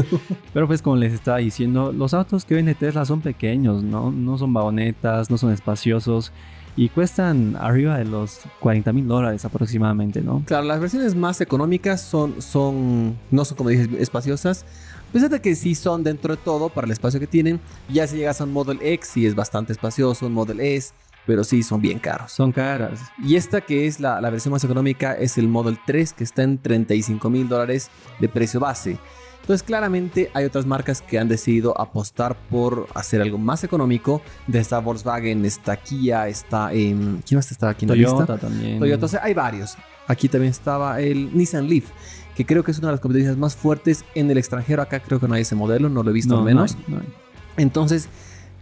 Pero 0.52 0.66
pues 0.68 0.80
como 0.82 0.94
les 0.96 1.12
estaba 1.12 1.38
diciendo, 1.38 1.92
los 1.92 2.14
autos 2.14 2.44
que 2.44 2.54
vende 2.54 2.74
Tesla 2.76 3.04
son 3.04 3.20
pequeños, 3.22 3.82
¿no? 3.82 4.12
No 4.12 4.38
son 4.38 4.52
vagonetas, 4.52 5.30
no 5.30 5.36
son 5.38 5.52
espaciosos 5.52 6.30
y 6.76 6.88
cuestan 6.88 7.56
arriba 7.56 7.98
de 7.98 8.04
los 8.04 8.40
40 8.60 8.92
mil 8.92 9.06
dólares 9.06 9.44
aproximadamente, 9.44 10.20
¿no? 10.20 10.42
Claro, 10.46 10.64
las 10.66 10.80
versiones 10.80 11.14
más 11.14 11.40
económicas 11.40 12.00
son, 12.00 12.40
son 12.42 13.16
no 13.30 13.44
son 13.44 13.56
como 13.56 13.70
dije, 13.70 13.88
espaciosas. 13.98 14.64
A 15.08 15.12
pesar 15.12 15.30
de 15.30 15.40
que 15.40 15.54
sí 15.54 15.76
son 15.76 16.02
dentro 16.02 16.34
de 16.34 16.42
todo 16.42 16.68
para 16.68 16.86
el 16.86 16.92
espacio 16.92 17.20
que 17.20 17.28
tienen. 17.28 17.60
Ya 17.88 18.06
si 18.06 18.16
llegas 18.16 18.40
a 18.40 18.44
un 18.44 18.52
Model 18.52 18.80
X, 18.82 19.10
sí 19.12 19.26
es 19.26 19.36
bastante 19.36 19.72
espacioso, 19.72 20.26
un 20.26 20.32
Model 20.32 20.58
S, 20.58 20.92
pero 21.24 21.44
sí 21.44 21.62
son 21.62 21.80
bien 21.80 22.00
caros. 22.00 22.32
Son 22.32 22.50
caras. 22.50 22.98
Y 23.22 23.36
esta 23.36 23.60
que 23.60 23.86
es 23.86 24.00
la, 24.00 24.20
la 24.20 24.30
versión 24.30 24.50
más 24.50 24.64
económica 24.64 25.12
es 25.12 25.38
el 25.38 25.46
Model 25.46 25.78
3, 25.86 26.14
que 26.14 26.24
está 26.24 26.42
en 26.42 26.58
35 26.58 27.30
mil 27.30 27.48
dólares 27.48 27.90
de 28.18 28.28
precio 28.28 28.58
base. 28.58 28.98
Entonces 29.44 29.62
claramente 29.62 30.30
hay 30.32 30.46
otras 30.46 30.64
marcas 30.64 31.02
que 31.02 31.18
han 31.18 31.28
decidido 31.28 31.78
apostar 31.78 32.34
por 32.48 32.86
hacer 32.94 33.20
algo 33.20 33.36
más 33.36 33.62
económico. 33.62 34.22
De 34.46 34.58
esta 34.58 34.78
Volkswagen, 34.78 35.44
está 35.44 35.76
Kia, 35.76 36.28
está... 36.28 36.72
em, 36.72 37.20
¿Quién 37.20 37.36
más 37.36 37.52
está 37.52 37.68
aquí 37.68 37.84
en 37.84 37.90
la 37.90 37.94
lista? 37.94 38.24
Toyota 38.24 38.38
también. 38.38 38.78
Toyota, 38.78 39.06
sea, 39.06 39.20
hay 39.22 39.34
varios. 39.34 39.76
Aquí 40.08 40.30
también 40.30 40.50
estaba 40.50 40.98
el 40.98 41.36
Nissan 41.36 41.68
Leaf, 41.68 41.84
que 42.34 42.46
creo 42.46 42.64
que 42.64 42.70
es 42.70 42.78
una 42.78 42.88
de 42.88 42.92
las 42.92 43.00
competencias 43.00 43.36
más 43.36 43.54
fuertes 43.54 44.02
en 44.14 44.30
el 44.30 44.38
extranjero. 44.38 44.80
Acá 44.80 45.00
creo 45.00 45.20
que 45.20 45.28
no 45.28 45.34
hay 45.34 45.42
ese 45.42 45.54
modelo, 45.54 45.90
no 45.90 46.02
lo 46.02 46.08
he 46.08 46.14
visto 46.14 46.32
no, 46.32 46.38
al 46.38 46.44
no 46.44 46.46
menos. 46.46 46.74
hay, 46.76 46.84
no 46.94 47.00
hay. 47.00 47.06
Entonces, 47.58 48.08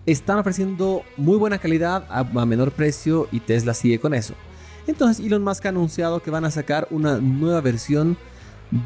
están 0.04 0.40
ofreciendo 0.40 1.02
muy 1.16 1.36
buena 1.38 1.58
calidad 1.58 2.06
a, 2.10 2.18
a 2.20 2.44
menor 2.44 2.72
precio 2.72 3.28
y 3.30 3.38
Tesla 3.38 3.72
sigue 3.72 4.00
con 4.00 4.14
eso. 4.14 4.34
Entonces, 4.88 5.24
Elon 5.24 5.44
Musk 5.44 5.64
ha 5.66 5.68
anunciado 5.68 6.20
que 6.20 6.32
van 6.32 6.44
a 6.44 6.50
sacar 6.50 6.88
una 6.90 7.18
nueva 7.18 7.60
versión 7.60 8.16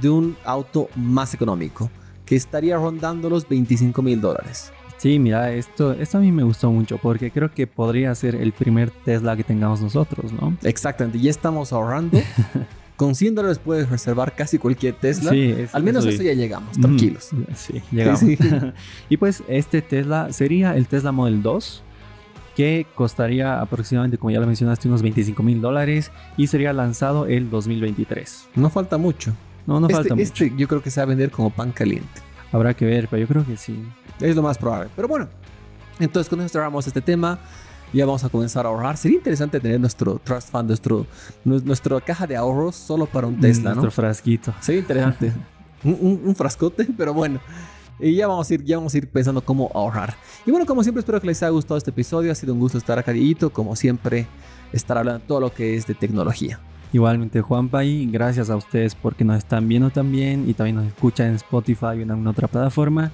de 0.00 0.10
un 0.10 0.36
auto 0.44 0.88
más 0.96 1.32
económico, 1.32 1.90
que 2.26 2.36
estaría 2.36 2.76
rondando 2.76 3.30
los 3.30 3.48
25 3.48 4.02
mil 4.02 4.20
dólares. 4.20 4.72
Sí, 4.98 5.18
mira, 5.18 5.52
esto, 5.52 5.92
esto 5.92 6.18
a 6.18 6.20
mí 6.20 6.32
me 6.32 6.42
gustó 6.42 6.70
mucho 6.70 6.98
porque 6.98 7.30
creo 7.30 7.50
que 7.52 7.66
podría 7.66 8.14
ser 8.14 8.34
el 8.34 8.52
primer 8.52 8.90
Tesla 8.90 9.36
que 9.36 9.44
tengamos 9.44 9.80
nosotros, 9.80 10.32
¿no? 10.32 10.56
Exactamente, 10.62 11.20
ya 11.20 11.30
estamos 11.30 11.72
ahorrando. 11.72 12.18
Con 12.96 13.14
100 13.14 13.34
dólares 13.34 13.58
puedes 13.62 13.90
reservar 13.90 14.34
casi 14.34 14.56
cualquier 14.58 14.94
Tesla. 14.94 15.30
Sí, 15.30 15.42
es- 15.56 15.74
Al 15.74 15.82
menos 15.82 16.06
eso 16.06 16.22
ya 16.22 16.32
llegamos, 16.32 16.78
tranquilos. 16.80 17.28
Mm, 17.30 17.42
Sí, 17.54 17.82
llegamos. 17.92 18.20
Sí, 18.20 18.36
sí. 18.36 18.48
y 19.10 19.16
pues 19.18 19.42
este 19.48 19.82
Tesla 19.82 20.32
sería 20.32 20.74
el 20.74 20.86
Tesla 20.86 21.12
Model 21.12 21.42
2 21.42 21.82
que 22.56 22.86
costaría 22.94 23.60
aproximadamente, 23.60 24.16
como 24.16 24.30
ya 24.30 24.40
lo 24.40 24.46
mencionaste, 24.46 24.88
unos 24.88 25.02
25 25.02 25.42
mil 25.42 25.60
dólares 25.60 26.10
y 26.38 26.46
sería 26.46 26.72
lanzado 26.72 27.26
el 27.26 27.50
2023. 27.50 28.48
No 28.54 28.70
falta 28.70 28.96
mucho. 28.96 29.34
No, 29.66 29.80
no 29.80 29.86
este, 29.86 29.94
falta 29.96 30.14
mucho. 30.14 30.22
este 30.24 30.52
yo 30.56 30.68
creo 30.68 30.82
que 30.82 30.90
se 30.90 31.00
va 31.00 31.04
a 31.04 31.06
vender 31.06 31.30
como 31.30 31.50
pan 31.50 31.72
caliente. 31.72 32.20
Habrá 32.52 32.74
que 32.74 32.84
ver, 32.86 33.08
pero 33.08 33.20
yo 33.22 33.28
creo 33.28 33.44
que 33.44 33.56
sí. 33.56 33.84
Es 34.20 34.34
lo 34.36 34.42
más 34.42 34.56
probable. 34.58 34.88
Pero 34.94 35.08
bueno, 35.08 35.28
entonces 35.98 36.28
con 36.30 36.40
esto 36.40 36.58
cerramos 36.58 36.86
este 36.86 37.00
tema. 37.00 37.38
Ya 37.92 38.04
vamos 38.04 38.24
a 38.24 38.28
comenzar 38.28 38.66
a 38.66 38.68
ahorrar. 38.68 38.96
Sería 38.96 39.16
interesante 39.18 39.60
tener 39.60 39.78
nuestro 39.80 40.18
Trust 40.22 40.50
Fund, 40.50 40.68
nuestro, 40.68 41.06
nu- 41.44 41.60
nuestra 41.64 42.00
caja 42.00 42.26
de 42.26 42.36
ahorros 42.36 42.74
solo 42.76 43.06
para 43.06 43.26
un 43.28 43.40
Tesla, 43.40 43.70
Nuestro 43.70 43.84
¿no? 43.84 43.90
frasquito. 43.90 44.52
Sería 44.60 44.80
interesante. 44.80 45.32
un, 45.84 46.34
frascote, 46.36 46.84
pero 46.96 47.14
bueno. 47.14 47.40
Y 47.98 48.16
ya 48.16 48.26
vamos, 48.26 48.50
a 48.50 48.54
ir, 48.54 48.64
ya 48.64 48.76
vamos 48.76 48.92
a 48.92 48.98
ir 48.98 49.08
pensando 49.08 49.40
cómo 49.42 49.70
ahorrar. 49.74 50.14
Y 50.44 50.50
bueno, 50.50 50.66
como 50.66 50.82
siempre, 50.82 51.00
espero 51.00 51.20
que 51.20 51.26
les 51.28 51.42
haya 51.42 51.50
gustado 51.50 51.78
este 51.78 51.90
episodio. 51.90 52.30
Ha 52.30 52.34
sido 52.34 52.52
un 52.52 52.60
gusto 52.60 52.76
estar 52.76 52.98
acá, 52.98 53.12
Dieguito. 53.12 53.50
Como 53.50 53.74
siempre, 53.76 54.26
estar 54.72 54.98
hablando 54.98 55.20
de 55.20 55.26
todo 55.26 55.40
lo 55.40 55.52
que 55.54 55.76
es 55.76 55.86
de 55.86 55.94
tecnología. 55.94 56.58
Igualmente, 56.92 57.40
Juanpa, 57.40 57.84
y 57.84 58.06
gracias 58.06 58.50
a 58.50 58.56
ustedes 58.56 58.94
porque 58.94 59.24
nos 59.24 59.38
están 59.38 59.68
viendo 59.68 59.90
también 59.90 60.48
y 60.48 60.54
también 60.54 60.76
nos 60.76 60.86
escuchan 60.86 61.28
en 61.28 61.34
Spotify 61.34 61.98
y 61.98 62.02
en 62.02 62.10
alguna 62.10 62.30
otra 62.30 62.48
plataforma. 62.48 63.10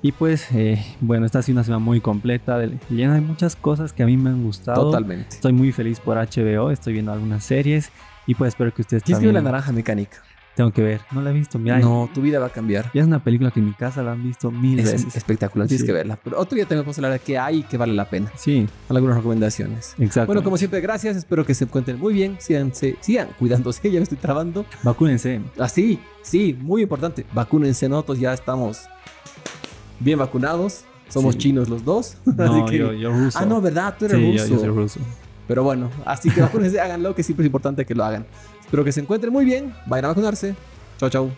Y 0.00 0.12
pues, 0.12 0.46
eh, 0.52 0.84
bueno, 1.00 1.26
esta 1.26 1.40
ha 1.40 1.42
sido 1.42 1.56
una 1.56 1.64
semana 1.64 1.84
muy 1.84 2.00
completa, 2.00 2.58
llena 2.88 3.14
de 3.14 3.20
muchas 3.20 3.56
cosas 3.56 3.92
que 3.92 4.04
a 4.04 4.06
mí 4.06 4.16
me 4.16 4.30
han 4.30 4.44
gustado. 4.44 4.84
Totalmente. 4.84 5.28
Estoy 5.30 5.52
muy 5.52 5.72
feliz 5.72 5.98
por 5.98 6.16
HBO, 6.16 6.70
estoy 6.70 6.92
viendo 6.92 7.12
algunas 7.12 7.42
series 7.44 7.90
y 8.26 8.34
pues 8.34 8.48
espero 8.48 8.72
que 8.72 8.82
ustedes 8.82 9.02
también... 9.02 9.34
la 9.34 9.40
naranja 9.40 9.72
mecánica? 9.72 10.18
Tengo 10.58 10.72
que 10.72 10.82
ver, 10.82 11.02
no 11.12 11.22
la 11.22 11.30
he 11.30 11.32
visto. 11.32 11.56
Mira, 11.56 11.78
no, 11.78 12.10
tu 12.12 12.20
vida 12.20 12.40
va 12.40 12.46
a 12.46 12.50
cambiar. 12.50 12.90
Ya 12.92 13.02
es 13.02 13.06
una 13.06 13.22
película 13.22 13.52
que 13.52 13.60
en 13.60 13.66
mi 13.66 13.74
casa 13.74 14.02
la 14.02 14.10
han 14.10 14.24
visto 14.24 14.50
mil 14.50 14.76
es 14.80 14.90
veces. 14.90 15.14
Espectacular, 15.14 15.68
tienes 15.68 15.86
que 15.86 15.92
verla. 15.92 16.18
Pero 16.20 16.36
otro 16.36 16.56
día 16.56 16.66
te 16.66 16.74
voy 16.74 16.84
a 16.84 16.90
hablar 16.90 17.12
de 17.12 17.20
qué 17.20 17.38
hay 17.38 17.58
y 17.58 17.62
qué 17.62 17.76
vale 17.76 17.94
la 17.94 18.10
pena. 18.10 18.32
Sí. 18.34 18.66
Algunas 18.88 19.18
recomendaciones. 19.18 19.94
Exacto. 20.00 20.26
Bueno, 20.26 20.42
como 20.42 20.56
siempre, 20.56 20.80
gracias. 20.80 21.16
Espero 21.16 21.46
que 21.46 21.54
se 21.54 21.62
encuentren 21.62 21.96
muy 22.00 22.12
bien. 22.12 22.38
Síganse, 22.40 22.96
sigan 23.00 23.28
cuidándose. 23.38 23.82
Ya 23.88 24.00
me 24.00 24.02
estoy 24.02 24.18
trabando. 24.18 24.66
Vacúnense. 24.82 25.40
Ah, 25.60 25.68
sí, 25.68 26.00
muy 26.60 26.82
importante. 26.82 27.24
Vacúnense. 27.32 27.88
Nosotros 27.88 28.18
ya 28.18 28.34
estamos 28.34 28.88
bien 30.00 30.18
vacunados. 30.18 30.86
Somos 31.08 31.38
chinos 31.38 31.68
los 31.68 31.84
dos. 31.84 32.16
No, 32.26 32.68
yo, 32.68 32.92
yo, 32.94 33.12
ruso. 33.12 33.38
Ah, 33.40 33.46
no, 33.46 33.60
¿verdad? 33.60 33.94
Tú 33.96 34.06
eres 34.06 34.18
sí, 34.18 34.32
ruso. 34.32 34.46
Yo, 34.46 34.54
yo 34.54 34.58
soy 34.58 34.68
ruso. 34.70 35.00
Pero 35.48 35.64
bueno, 35.64 35.90
así 36.04 36.30
que 36.30 36.42
vacúnense, 36.42 36.78
háganlo, 36.80 37.14
que 37.14 37.22
siempre 37.22 37.44
es 37.44 37.46
importante 37.46 37.86
que 37.86 37.94
lo 37.94 38.04
hagan. 38.04 38.26
Espero 38.68 38.84
que 38.84 38.92
se 38.92 39.00
encuentren 39.00 39.32
muy 39.32 39.46
bien. 39.46 39.74
Vayan 39.86 40.04
a 40.04 40.08
vacunarse. 40.08 40.54
Chao, 40.98 41.08
chao. 41.08 41.30